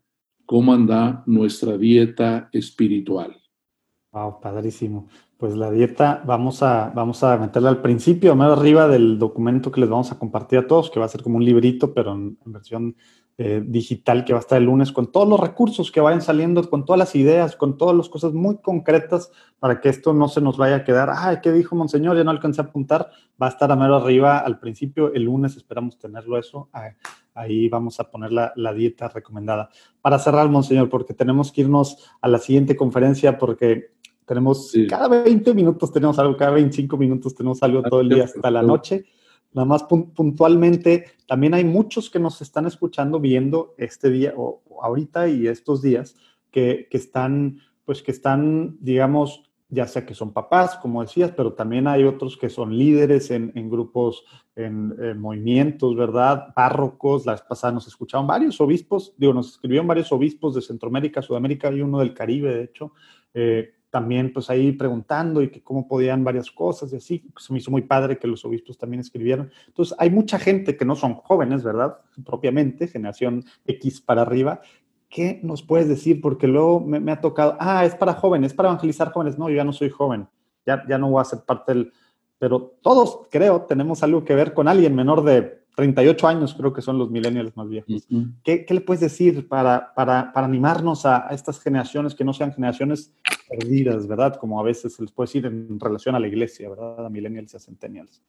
cómo 0.51 0.73
anda 0.73 1.23
nuestra 1.27 1.77
dieta 1.77 2.49
espiritual. 2.51 3.41
Wow, 4.11 4.41
padrísimo. 4.41 5.07
Pues 5.41 5.55
la 5.55 5.71
dieta 5.71 6.21
vamos 6.23 6.61
a, 6.61 6.91
vamos 6.93 7.23
a 7.23 7.35
meterla 7.35 7.69
al 7.69 7.81
principio, 7.81 8.35
más 8.35 8.55
arriba 8.55 8.87
del 8.87 9.17
documento 9.17 9.71
que 9.71 9.81
les 9.81 9.89
vamos 9.89 10.11
a 10.11 10.19
compartir 10.19 10.59
a 10.59 10.67
todos, 10.67 10.91
que 10.91 10.99
va 10.99 11.07
a 11.07 11.09
ser 11.09 11.23
como 11.23 11.37
un 11.37 11.43
librito, 11.43 11.95
pero 11.95 12.13
en 12.13 12.37
versión 12.45 12.95
eh, 13.39 13.63
digital 13.65 14.23
que 14.23 14.33
va 14.33 14.37
a 14.37 14.41
estar 14.41 14.59
el 14.59 14.65
lunes 14.65 14.91
con 14.91 15.11
todos 15.11 15.27
los 15.27 15.39
recursos 15.39 15.91
que 15.91 15.99
vayan 15.99 16.21
saliendo, 16.21 16.69
con 16.69 16.85
todas 16.85 16.99
las 16.99 17.15
ideas, 17.15 17.55
con 17.55 17.75
todas 17.75 17.97
las 17.97 18.07
cosas 18.07 18.33
muy 18.33 18.57
concretas 18.57 19.31
para 19.57 19.81
que 19.81 19.89
esto 19.89 20.13
no 20.13 20.27
se 20.27 20.41
nos 20.41 20.57
vaya 20.57 20.75
a 20.75 20.83
quedar, 20.83 21.09
ay, 21.11 21.37
¿qué 21.41 21.51
dijo 21.51 21.75
Monseñor? 21.75 22.15
Ya 22.15 22.23
no 22.23 22.29
alcancé 22.29 22.61
a 22.61 22.65
apuntar. 22.65 23.09
Va 23.41 23.47
a 23.47 23.49
estar 23.49 23.71
a 23.71 23.75
mero 23.75 23.95
arriba 23.95 24.37
al 24.37 24.59
principio, 24.59 25.11
el 25.11 25.23
lunes 25.23 25.57
esperamos 25.57 25.97
tenerlo 25.97 26.37
eso. 26.37 26.69
Ahí 27.33 27.67
vamos 27.67 27.99
a 27.99 28.11
poner 28.11 28.31
la, 28.31 28.73
dieta 28.75 29.07
recomendada. 29.07 29.69
Para 30.03 30.19
cerrar, 30.19 30.47
Monseñor, 30.47 30.87
porque 30.89 31.15
tenemos 31.15 31.51
que 31.51 31.61
irnos 31.61 31.97
a 32.21 32.27
la 32.27 32.37
siguiente 32.37 32.75
conferencia 32.75 33.39
porque 33.39 33.93
tenemos, 34.31 34.71
cada 34.87 35.09
20 35.09 35.53
minutos 35.53 35.91
tenemos 35.91 36.17
algo, 36.17 36.37
cada 36.37 36.51
25 36.51 36.95
minutos 36.95 37.35
tenemos 37.35 37.61
algo 37.63 37.83
todo 37.83 37.99
el 37.99 38.07
día 38.07 38.23
hasta 38.23 38.49
la 38.49 38.61
noche. 38.61 39.03
Nada 39.51 39.65
más 39.65 39.83
puntualmente, 39.83 41.07
también 41.27 41.53
hay 41.53 41.65
muchos 41.65 42.09
que 42.09 42.17
nos 42.17 42.41
están 42.41 42.65
escuchando, 42.65 43.19
viendo 43.19 43.75
este 43.77 44.09
día 44.09 44.33
o, 44.37 44.61
ahorita 44.81 45.27
y 45.27 45.47
estos 45.47 45.81
días 45.81 46.15
que, 46.49 46.87
están, 46.91 47.59
pues 47.83 48.01
que 48.01 48.11
están, 48.11 48.77
digamos, 48.79 49.51
ya 49.67 49.85
sea 49.85 50.05
que 50.05 50.13
son 50.13 50.31
papás, 50.31 50.77
como 50.77 51.01
decías, 51.01 51.33
pero 51.35 51.51
también 51.51 51.85
hay 51.89 52.05
otros 52.05 52.37
que 52.37 52.49
son 52.49 52.77
líderes 52.77 53.31
en, 53.31 53.69
grupos, 53.69 54.23
en, 54.55 55.19
movimientos, 55.19 55.93
¿verdad? 55.97 56.53
Párrocos, 56.55 57.25
la 57.25 57.33
vez 57.33 57.41
pasada 57.41 57.73
nos 57.73 57.85
escucharon 57.85 58.25
varios 58.27 58.61
obispos, 58.61 59.13
digo, 59.17 59.33
nos 59.33 59.49
escribieron 59.49 59.87
varios 59.87 60.09
obispos 60.13 60.55
de 60.55 60.61
Centroamérica, 60.61 61.21
Sudamérica 61.21 61.69
y 61.69 61.81
uno 61.81 61.99
del 61.99 62.13
Caribe, 62.13 62.55
de 62.55 62.63
hecho, 62.63 62.93
eh, 63.33 63.73
también 63.91 64.31
pues 64.33 64.49
ahí 64.49 64.71
preguntando 64.71 65.41
y 65.41 65.49
que 65.49 65.61
cómo 65.61 65.87
podían 65.87 66.23
varias 66.23 66.49
cosas 66.49 66.91
y 66.93 66.95
así. 66.95 67.23
Se 67.37 67.53
me 67.53 67.59
hizo 67.59 67.69
muy 67.69 67.83
padre 67.83 68.17
que 68.17 68.27
los 68.27 68.43
obispos 68.45 68.77
también 68.77 69.01
escribieron. 69.01 69.51
Entonces 69.67 69.95
hay 69.99 70.09
mucha 70.09 70.39
gente 70.39 70.77
que 70.77 70.85
no 70.85 70.95
son 70.95 71.15
jóvenes, 71.15 71.63
¿verdad? 71.63 71.97
Propiamente, 72.25 72.87
generación 72.87 73.43
X 73.65 74.01
para 74.01 74.23
arriba. 74.23 74.61
¿Qué 75.09 75.41
nos 75.43 75.61
puedes 75.61 75.89
decir? 75.89 76.21
Porque 76.21 76.47
luego 76.47 76.79
me, 76.79 77.11
ha 77.11 77.19
tocado, 77.19 77.57
ah, 77.59 77.85
es 77.85 77.93
para 77.93 78.13
jóvenes, 78.13 78.51
es 78.51 78.55
para 78.55 78.69
evangelizar 78.69 79.11
jóvenes. 79.11 79.37
No, 79.37 79.49
yo 79.49 79.57
ya 79.57 79.65
no 79.65 79.73
soy 79.73 79.89
joven, 79.89 80.27
ya, 80.65 80.83
ya 80.87 80.97
no 80.97 81.11
voy 81.11 81.21
a 81.21 81.25
ser 81.25 81.39
parte 81.41 81.73
del... 81.73 81.91
Pero 82.39 82.77
todos, 82.81 83.27
creo, 83.29 83.63
tenemos 83.63 84.01
algo 84.01 84.23
que 84.23 84.33
ver 84.33 84.53
con 84.53 84.67
alguien 84.67 84.95
menor 84.95 85.23
de 85.23 85.61
38 85.75 86.27
años 86.27 86.53
creo 86.53 86.73
que 86.73 86.81
son 86.81 86.97
los 86.97 87.09
millennials 87.09 87.55
más 87.55 87.69
viejos. 87.69 88.07
¿Qué, 88.43 88.65
le 88.69 88.81
puedes 88.81 89.01
decir 89.01 89.47
para, 89.47 89.93
para, 89.93 90.31
para 90.33 90.45
animarnos 90.45 91.05
a, 91.05 91.27
estas 91.31 91.59
generaciones 91.59 92.13
que 92.13 92.23
no 92.23 92.33
sean 92.33 92.53
generaciones 92.53 93.13
perdidas, 93.51 94.07
¿verdad? 94.07 94.37
Como 94.37 94.59
a 94.59 94.63
veces 94.63 94.93
se 94.93 95.01
les 95.01 95.11
puede 95.11 95.27
decir 95.27 95.45
en 95.45 95.79
relación 95.79 96.15
a 96.15 96.19
la 96.19 96.27
iglesia, 96.27 96.69
¿verdad? 96.69 97.05
A 97.05 97.09
millennials 97.09 97.53
y 97.53 97.57
a 97.57 97.59
centennials. 97.59 98.21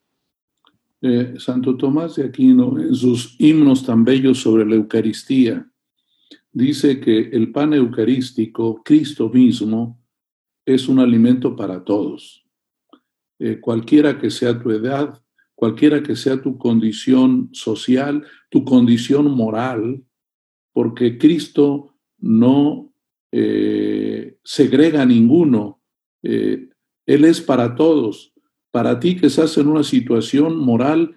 Eh, 1.01 1.35
Santo 1.39 1.77
Tomás 1.77 2.17
de 2.17 2.25
Aquino, 2.25 2.79
en 2.79 2.95
sus 2.95 3.37
himnos 3.39 3.85
tan 3.85 4.05
bellos 4.05 4.39
sobre 4.39 4.65
la 4.65 4.77
Eucaristía, 4.77 5.69
dice 6.53 7.01
que 7.01 7.31
el 7.33 7.51
pan 7.51 7.75
eucarístico, 7.75 8.83
Cristo 8.85 9.29
mismo, 9.29 10.01
es 10.65 10.89
un 10.89 10.99
alimento 11.01 11.57
para 11.57 11.83
todos. 11.83 12.45
Eh, 13.39 13.59
cualquiera 13.61 14.19
que 14.19 14.31
sea 14.31 14.61
tu 14.61 14.71
edad, 14.71 15.21
cualquiera 15.57 16.03
que 16.03 16.15
sea 16.15 16.41
tu 16.41 16.57
condición 16.59 17.51
social, 17.53 18.25
tu 18.49 18.65
condición 18.65 19.31
moral, 19.31 20.05
porque 20.73 21.19
Cristo 21.19 21.97
no, 22.19 22.93
eh, 23.33 24.02
segrega 24.45 25.03
a 25.03 25.07
ninguno. 25.07 25.81
Eh, 26.23 26.69
él 27.07 27.25
es 27.25 27.41
para 27.41 27.75
todos. 27.75 28.33
Para 28.71 28.99
ti 29.01 29.17
que 29.17 29.27
estás 29.27 29.57
en 29.59 29.69
una 29.69 29.85
situación 29.85 30.57
moral 30.57 31.17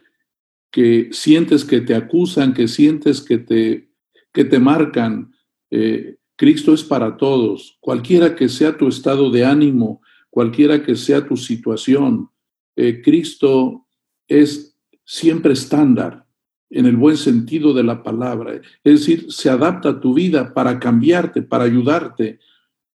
que 0.71 1.09
sientes 1.11 1.63
que 1.63 1.81
te 1.81 1.95
acusan, 1.95 2.53
que 2.53 2.67
sientes 2.67 3.21
que 3.21 3.37
te, 3.37 3.89
que 4.33 4.43
te 4.43 4.59
marcan, 4.59 5.33
eh, 5.71 6.17
Cristo 6.35 6.73
es 6.73 6.83
para 6.83 7.15
todos. 7.15 7.77
Cualquiera 7.79 8.35
que 8.35 8.49
sea 8.49 8.77
tu 8.77 8.87
estado 8.87 9.29
de 9.31 9.45
ánimo, 9.45 10.01
cualquiera 10.29 10.83
que 10.83 10.95
sea 10.95 11.25
tu 11.25 11.37
situación, 11.37 12.29
eh, 12.75 13.01
Cristo 13.01 13.87
es 14.27 14.77
siempre 15.05 15.53
estándar 15.53 16.25
en 16.69 16.85
el 16.87 16.97
buen 16.97 17.15
sentido 17.15 17.73
de 17.73 17.83
la 17.83 18.03
palabra. 18.03 18.55
Es 18.83 18.99
decir, 18.99 19.31
se 19.31 19.49
adapta 19.49 19.89
a 19.89 19.99
tu 20.01 20.13
vida 20.13 20.53
para 20.53 20.77
cambiarte, 20.79 21.41
para 21.41 21.63
ayudarte, 21.63 22.39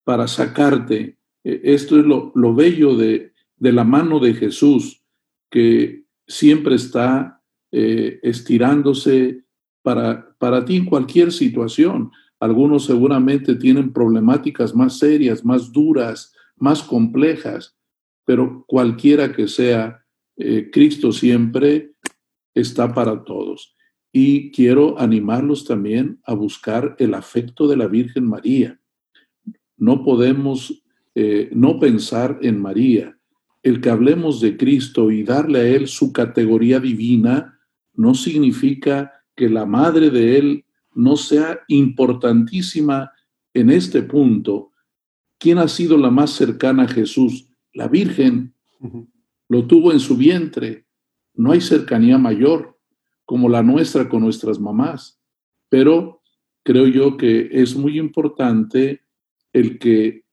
para 0.10 0.28
sacarte. 0.28 1.20
E, 1.44 1.62
esto 1.66 2.00
es 2.00 2.04
lo, 2.04 2.56
bello 2.56 2.96
de, 2.96 3.32
la 3.60 3.84
mano 3.84 4.20
de 4.20 4.34
Jesús, 4.34 5.04
que 5.52 6.06
siempre 6.26 6.74
está 6.74 7.44
eh, 7.72 8.20
estirándose 8.24 9.44
para, 9.84 10.36
para 10.40 10.66
ti 10.66 10.78
en 10.78 10.86
cualquier 10.86 11.32
situación. 11.32 12.10
Algunos 12.40 12.86
seguramente 12.86 13.54
tienen 13.54 13.94
problemáticas 13.94 14.74
más 14.74 14.98
serias, 14.98 15.46
más 15.46 15.72
duras, 15.72 16.34
más 16.58 16.82
complejas, 16.82 17.78
pero 18.26 18.66
cualquiera 18.68 19.32
que 19.32 19.48
sea, 19.48 20.04
eh, 20.38 20.72
Cristo 20.74 21.12
siempre 21.12 21.92
está 22.56 22.96
para 22.96 23.24
todos. 23.24 23.76
Y 24.12 24.50
quiero 24.54 25.00
animarlos 25.00 25.66
también 25.66 26.20
a 26.26 26.34
buscar 26.34 26.96
el 26.98 27.14
afecto 27.14 27.68
de 27.68 27.78
la 27.78 27.86
Virgen 27.86 28.28
María. 28.28 28.79
No 29.80 30.04
podemos 30.04 30.84
eh, 31.16 31.50
no 31.54 31.80
pensar 31.80 32.38
en 32.42 32.62
María. 32.62 33.18
El 33.64 33.82
que 33.82 33.90
hablemos 33.90 34.40
de 34.40 34.56
Cristo 34.56 35.10
y 35.12 35.24
darle 35.24 35.60
a 35.60 35.68
Él 35.68 35.88
su 35.88 36.14
categoría 36.14 36.80
divina 36.80 37.60
no 37.94 38.14
significa 38.14 39.12
que 39.36 39.50
la 39.50 39.66
madre 39.66 40.10
de 40.10 40.38
Él 40.38 40.66
no 40.94 41.16
sea 41.16 41.60
importantísima 41.68 43.12
en 43.54 43.70
este 43.70 44.02
punto. 44.04 44.72
¿Quién 45.38 45.58
ha 45.58 45.68
sido 45.68 45.98
la 45.98 46.10
más 46.10 46.32
cercana 46.32 46.84
a 46.84 46.88
Jesús? 46.88 47.50
La 47.74 47.88
Virgen. 47.88 48.54
Lo 49.48 49.66
tuvo 49.66 49.92
en 49.92 50.00
su 50.00 50.16
vientre. 50.18 50.86
No 51.34 51.52
hay 51.52 51.62
cercanía 51.62 52.18
mayor 52.18 52.78
como 53.26 53.48
la 53.48 53.64
nuestra 53.64 54.10
con 54.10 54.22
nuestras 54.22 54.60
mamás, 54.60 55.22
pero 55.70 56.22
creo 56.64 56.88
yo 56.88 57.16
que 57.16 57.50
es 57.52 57.76
muy 57.76 58.00
importante 58.00 59.04
el 59.54 59.80
que 59.80 60.24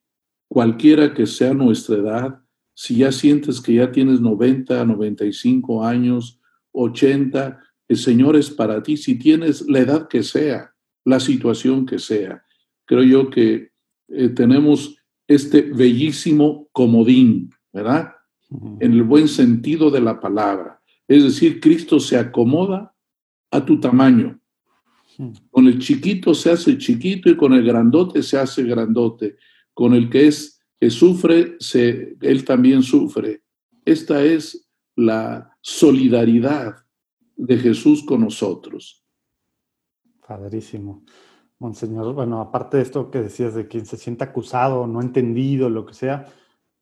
cualquiera 0.49 1.15
que 1.15 1.27
sea 1.27 1.55
nuestra 1.55 1.97
edad, 1.97 2.41
si 2.75 2.99
ya 2.99 3.11
sientes 3.11 3.61
que 3.61 3.75
ya 3.75 3.91
tienes 3.91 4.21
90, 4.21 4.85
95 4.85 5.85
años, 5.85 6.41
80, 6.73 7.59
el 7.89 7.97
Señor 7.97 8.37
es 8.37 8.51
para 8.51 8.83
ti, 8.83 8.97
si 8.97 9.19
tienes 9.19 9.63
la 9.69 9.81
edad 9.81 10.09
que 10.09 10.23
sea, 10.23 10.75
la 11.05 11.21
situación 11.21 11.87
que 11.87 11.99
sea. 11.99 12.43
Creo 12.85 13.03
yo 13.03 13.31
que 13.31 13.71
eh, 14.09 14.29
tenemos 14.29 14.97
este 15.27 15.63
bellísimo 15.63 16.69
comodín, 16.73 17.51
¿verdad? 17.73 18.13
En 18.81 18.93
el 18.93 19.03
buen 19.03 19.27
sentido 19.27 19.91
de 19.91 20.01
la 20.01 20.21
palabra. 20.21 20.81
Es 21.09 21.25
decir, 21.25 21.61
Cristo 21.61 21.99
se 21.99 22.17
acomoda 22.17 22.95
a 23.51 23.65
tu 23.65 23.81
tamaño. 23.81 24.41
Con 25.51 25.67
el 25.67 25.79
chiquito 25.79 26.35
se 26.35 26.51
hace 26.51 26.79
chiquito 26.79 27.31
y 27.31 27.37
con 27.37 27.53
el 27.53 27.65
grandote 27.65 28.23
se 28.23 28.39
hace 28.39 28.63
grandote. 28.65 29.37
Con 29.73 29.95
el 29.95 30.11
que 30.11 30.29
es 30.29 30.61
que 30.79 30.91
sufre, 30.91 31.57
él 32.21 32.45
también 32.45 32.83
sufre. 32.83 33.43
Esta 33.85 34.23
es 34.23 34.69
la 34.95 35.57
solidaridad 35.61 36.77
de 37.37 37.59
Jesús 37.59 38.05
con 38.05 38.23
nosotros. 38.23 39.05
Padrísimo. 40.27 41.05
Monseñor, 41.59 42.13
bueno, 42.15 42.41
aparte 42.41 42.77
de 42.77 42.83
esto 42.83 43.11
que 43.11 43.23
decías 43.23 43.55
de 43.55 43.67
quien 43.67 43.87
se 43.87 43.97
siente 43.97 44.25
acusado, 44.25 44.87
no 44.87 45.01
entendido, 45.01 45.71
lo 45.71 45.87
que 45.87 45.95
sea, 45.95 46.27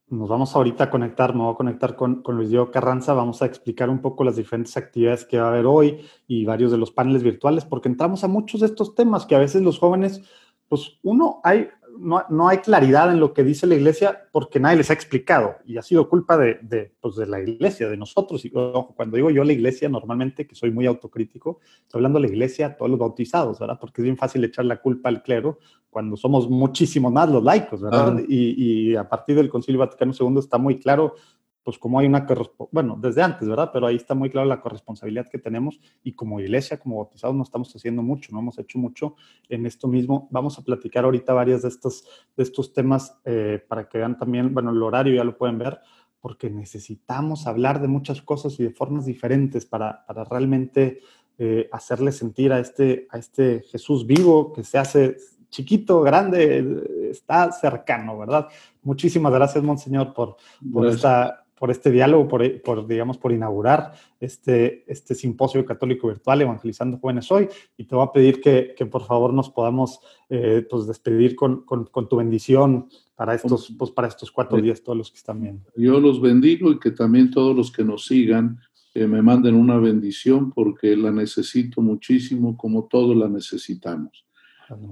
nos 0.09 0.29
vamos 0.29 0.55
ahorita 0.55 0.85
a 0.85 0.91
conectar, 0.91 1.35
me 1.35 1.43
voy 1.43 1.53
a 1.55 1.57
conectar 1.57 1.97
con, 1.97 2.23
con, 2.23 2.37
Luis 2.37 2.51
Diego 2.51 2.71
Carranza, 2.71 3.15
vamos 3.15 3.43
a 3.43 3.47
explicar 3.47 3.89
un 3.89 4.01
poco 4.01 4.25
las 4.25 4.37
diferentes 4.37 4.77
actividades 4.77 5.25
que 5.25 5.39
va 5.39 5.47
a 5.47 5.49
haber 5.49 5.67
hoy 5.67 6.01
y 6.27 6.45
varios 6.45 6.71
de 6.71 6.79
los 6.79 6.91
paneles 6.91 7.23
virtuales, 7.23 7.65
porque 7.65 7.89
entramos 7.89 8.23
a 8.25 8.29
muchos 8.29 8.61
de 8.61 8.67
estos 8.67 8.95
temas 8.95 9.27
que 9.27 9.35
a 9.35 9.39
veces 9.39 9.63
los 9.63 9.79
jóvenes, 9.79 10.23
pues 10.69 10.99
uno, 11.03 11.41
hay, 11.43 11.69
no, 11.99 12.49
hay 12.49 12.59
claridad 12.59 13.11
en 13.11 13.21
lo 13.21 13.33
que 13.33 13.45
dice 13.45 13.67
la 13.67 13.75
iglesia 13.75 14.29
porque 14.33 14.61
nadie 14.61 14.79
les 14.79 14.91
ha 14.91 14.95
explicado 14.95 15.57
y 15.65 15.77
ha 15.77 15.83
sido 15.83 16.09
culpa 16.09 16.37
de, 16.37 16.59
de, 16.63 16.93
pues 17.01 17.17
de 17.17 17.27
la 17.27 17.41
iglesia, 17.41 17.89
de 17.89 17.97
nosotros. 17.97 18.45
Y 18.45 18.51
cuando 18.51 19.17
digo 19.17 19.31
yo 19.31 19.45
la 19.45 19.53
iglesia, 19.53 19.89
normalmente, 19.89 20.47
que 20.47 20.55
soy 20.55 20.71
muy 20.71 20.87
autocrítico, 20.87 21.61
estoy 21.83 21.99
hablando 21.99 22.19
de 22.19 22.27
la 22.27 22.33
iglesia 22.33 22.77
todos 22.77 22.91
los 22.91 22.99
bautizados, 22.99 23.59
¿verdad? 23.59 23.79
Porque 23.81 24.03
es 24.03 24.05
bien 24.05 24.17
fácil 24.17 24.45
echar 24.45 24.65
la 24.65 24.81
culpa 24.81 25.09
al 25.09 25.23
clero 25.23 25.59
cuando 25.91 26.17
somos 26.17 26.51
muchísimo 26.51 27.11
más 27.11 27.31
los 27.31 27.45
laicos, 27.45 27.81
¿verdad? 27.81 28.19
Y, 28.29 28.91
y, 28.91 28.97
a 28.97 29.09
partir 29.09 29.37
del 29.37 29.49
Concilio 29.49 29.79
Vaticano 29.79 30.13
II 30.19 30.39
está 30.39 30.59
muy 30.59 30.81
claro 30.81 31.15
pues 31.65 31.79
como 31.79 31.99
hay 31.99 32.07
una, 32.07 32.27
bueno, 32.71 32.99
desde 33.01 33.23
antes, 33.23 33.49
¿verdad? 33.49 33.71
Pero 33.73 33.87
ahí 33.87 33.97
está 33.97 34.15
muy 34.15 34.29
claro 34.29 34.47
la 34.47 34.61
corresponsabilidad 34.61 35.29
que 35.31 35.39
tenemos 35.39 35.81
y 36.03 36.13
como 36.13 36.39
iglesia, 36.39 36.79
como 36.79 36.99
bautizados, 36.99 37.35
no 37.35 37.43
estamos 37.43 37.75
haciendo 37.75 38.03
mucho, 38.03 38.33
no 38.33 38.41
hemos 38.41 38.59
hecho 38.59 38.79
mucho 38.79 39.17
en 39.49 39.65
esto 39.65 39.89
mismo. 39.89 40.29
Vamos 40.31 40.59
a 40.59 40.63
platicar 40.63 41.05
ahorita 41.05 41.33
varias 41.33 41.63
de 41.63 41.69
estos, 41.69 42.05
de 42.37 42.43
estos 42.43 42.75
temas 42.75 43.19
eh, 43.25 43.65
para 43.67 43.89
que 43.89 43.97
vean 43.97 44.19
también, 44.19 44.53
bueno, 44.53 44.71
el 44.71 44.83
horario 44.83 45.15
ya 45.15 45.25
lo 45.25 45.39
pueden 45.39 45.57
ver, 45.57 45.81
porque 46.21 46.51
necesitamos 46.51 47.47
hablar 47.47 47.81
de 47.81 47.89
muchas 47.89 48.21
cosas 48.21 48.61
y 48.61 48.65
de 48.65 48.71
formas 48.71 49.07
diferentes 49.07 49.65
para, 49.65 50.05
para 50.07 50.25
realmente 50.25 51.01
eh, 51.39 51.69
hacerle 51.73 52.13
sentir 52.13 52.53
a 52.53 52.61
este, 52.61 53.09
a 53.11 53.19
este 53.19 53.63
Jesús 53.63 54.07
vivo 54.07 54.53
que 54.53 54.65
se 54.65 54.77
hace 54.77 55.17
chiquito, 55.49 56.03
grande, 56.03 57.11
está 57.11 57.51
cercano, 57.53 58.19
¿verdad? 58.19 58.49
Muchísimas 58.83 59.33
gracias, 59.33 59.63
Monseñor, 59.63 60.13
por, 60.13 60.37
por 60.73 60.87
esta 60.89 61.44
por 61.59 61.71
este 61.71 61.91
diálogo, 61.91 62.29
por, 62.29 62.87
digamos, 62.87 63.19
por 63.19 63.33
inaugurar 63.33 63.93
este, 64.21 64.85
este 64.91 65.15
simposio 65.15 65.65
católico 65.65 66.09
virtual 66.09 66.43
Evangelizando 66.43 66.99
Jóvenes 66.99 67.31
Hoy. 67.31 67.49
Y 67.77 67.85
te 67.85 67.95
voy 67.95 68.07
a 68.07 68.13
pedir 68.13 68.41
que, 68.41 68.75
por 68.87 69.05
favor 69.05 69.33
nos 69.33 69.51
podamos 69.51 70.01
eh, 70.29 70.67
pues 70.69 70.87
despedir 70.87 71.37
con, 71.37 71.65
tu 72.09 72.17
bendición 72.17 72.89
para 73.15 73.35
estos, 73.35 73.73
pues, 73.79 73.91
para 73.91 74.09
estos 74.09 74.31
cuatro 74.31 74.61
días, 74.61 74.83
todos 74.83 74.99
los 74.99 75.11
que 75.11 75.19
están 75.19 75.41
viendo. 75.41 75.71
Yo 75.77 76.01
los 76.01 76.21
bendigo 76.21 76.73
y 76.73 76.79
que 76.79 76.91
también 76.91 77.31
todos 77.31 77.57
los 77.57 77.71
que 77.71 77.85
nos 77.85 78.07
sigan 78.07 78.59
eh, 78.95 79.07
me 79.07 79.23
manden 79.23 79.55
una 79.55 79.79
bendición 79.79 80.53
porque 80.53 80.97
la 80.97 81.11
necesito 81.11 81.81
muchísimo 81.81 82.57
como 82.57 82.85
todos 82.85 83.17
la 83.17 83.29
necesitamos. 83.29 84.25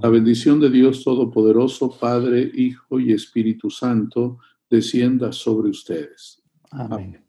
La 0.03 0.11
bendición 0.11 0.61
de 0.61 0.71
Dios 0.71 1.03
Todopoderoso, 1.03 1.97
Padre, 1.99 2.51
Hijo 2.55 3.01
y 3.01 3.13
Espíritu 3.13 3.71
Santo, 3.71 4.39
descienda 4.69 5.33
sobre 5.33 5.71
ustedes. 5.71 6.42
Amén. 6.73 7.25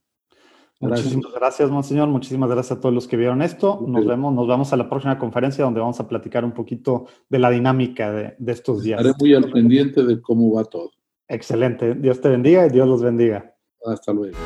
Muchísimas 0.79 1.32
gracias, 1.34 1.69
Monseñor. 1.69 2.10
Muchísimas 2.10 2.49
gracias 2.49 2.77
a 2.77 2.82
todos 2.82 2.93
los 2.93 3.08
que 3.08 3.15
vieron 3.15 3.41
esto. 3.41 3.84
Nos 3.88 4.06
vemos, 4.06 4.34
nos 4.34 4.47
vemos 4.47 4.73
a 4.73 4.77
la 4.77 4.89
próxima 4.89 5.17
conferencia 5.17 5.63
donde 5.63 5.79
vamos 5.79 5.99
a 5.99 6.08
platicar 6.08 6.43
un 6.43 6.51
poquito 6.51 7.06
de 7.29 7.39
la 7.39 7.49
dinámica 7.49 8.12
de, 8.12 8.36
de 8.38 8.51
estos 8.51 8.84
días. 8.84 8.99
Estaré 8.99 9.15
muy 9.19 9.34
al 9.34 9.49
pendiente 9.49 10.03
de 10.03 10.21
cómo 10.21 10.53
va 10.53 10.65
todo. 10.65 10.91
Excelente. 11.27 11.95
Dios 11.95 12.19
te 12.19 12.29
bendiga 12.29 12.65
y 12.65 12.69
Dios 12.69 12.88
los 12.88 13.01
bendiga. 13.01 13.56
Hasta 13.86 14.12
luego. 14.12 14.38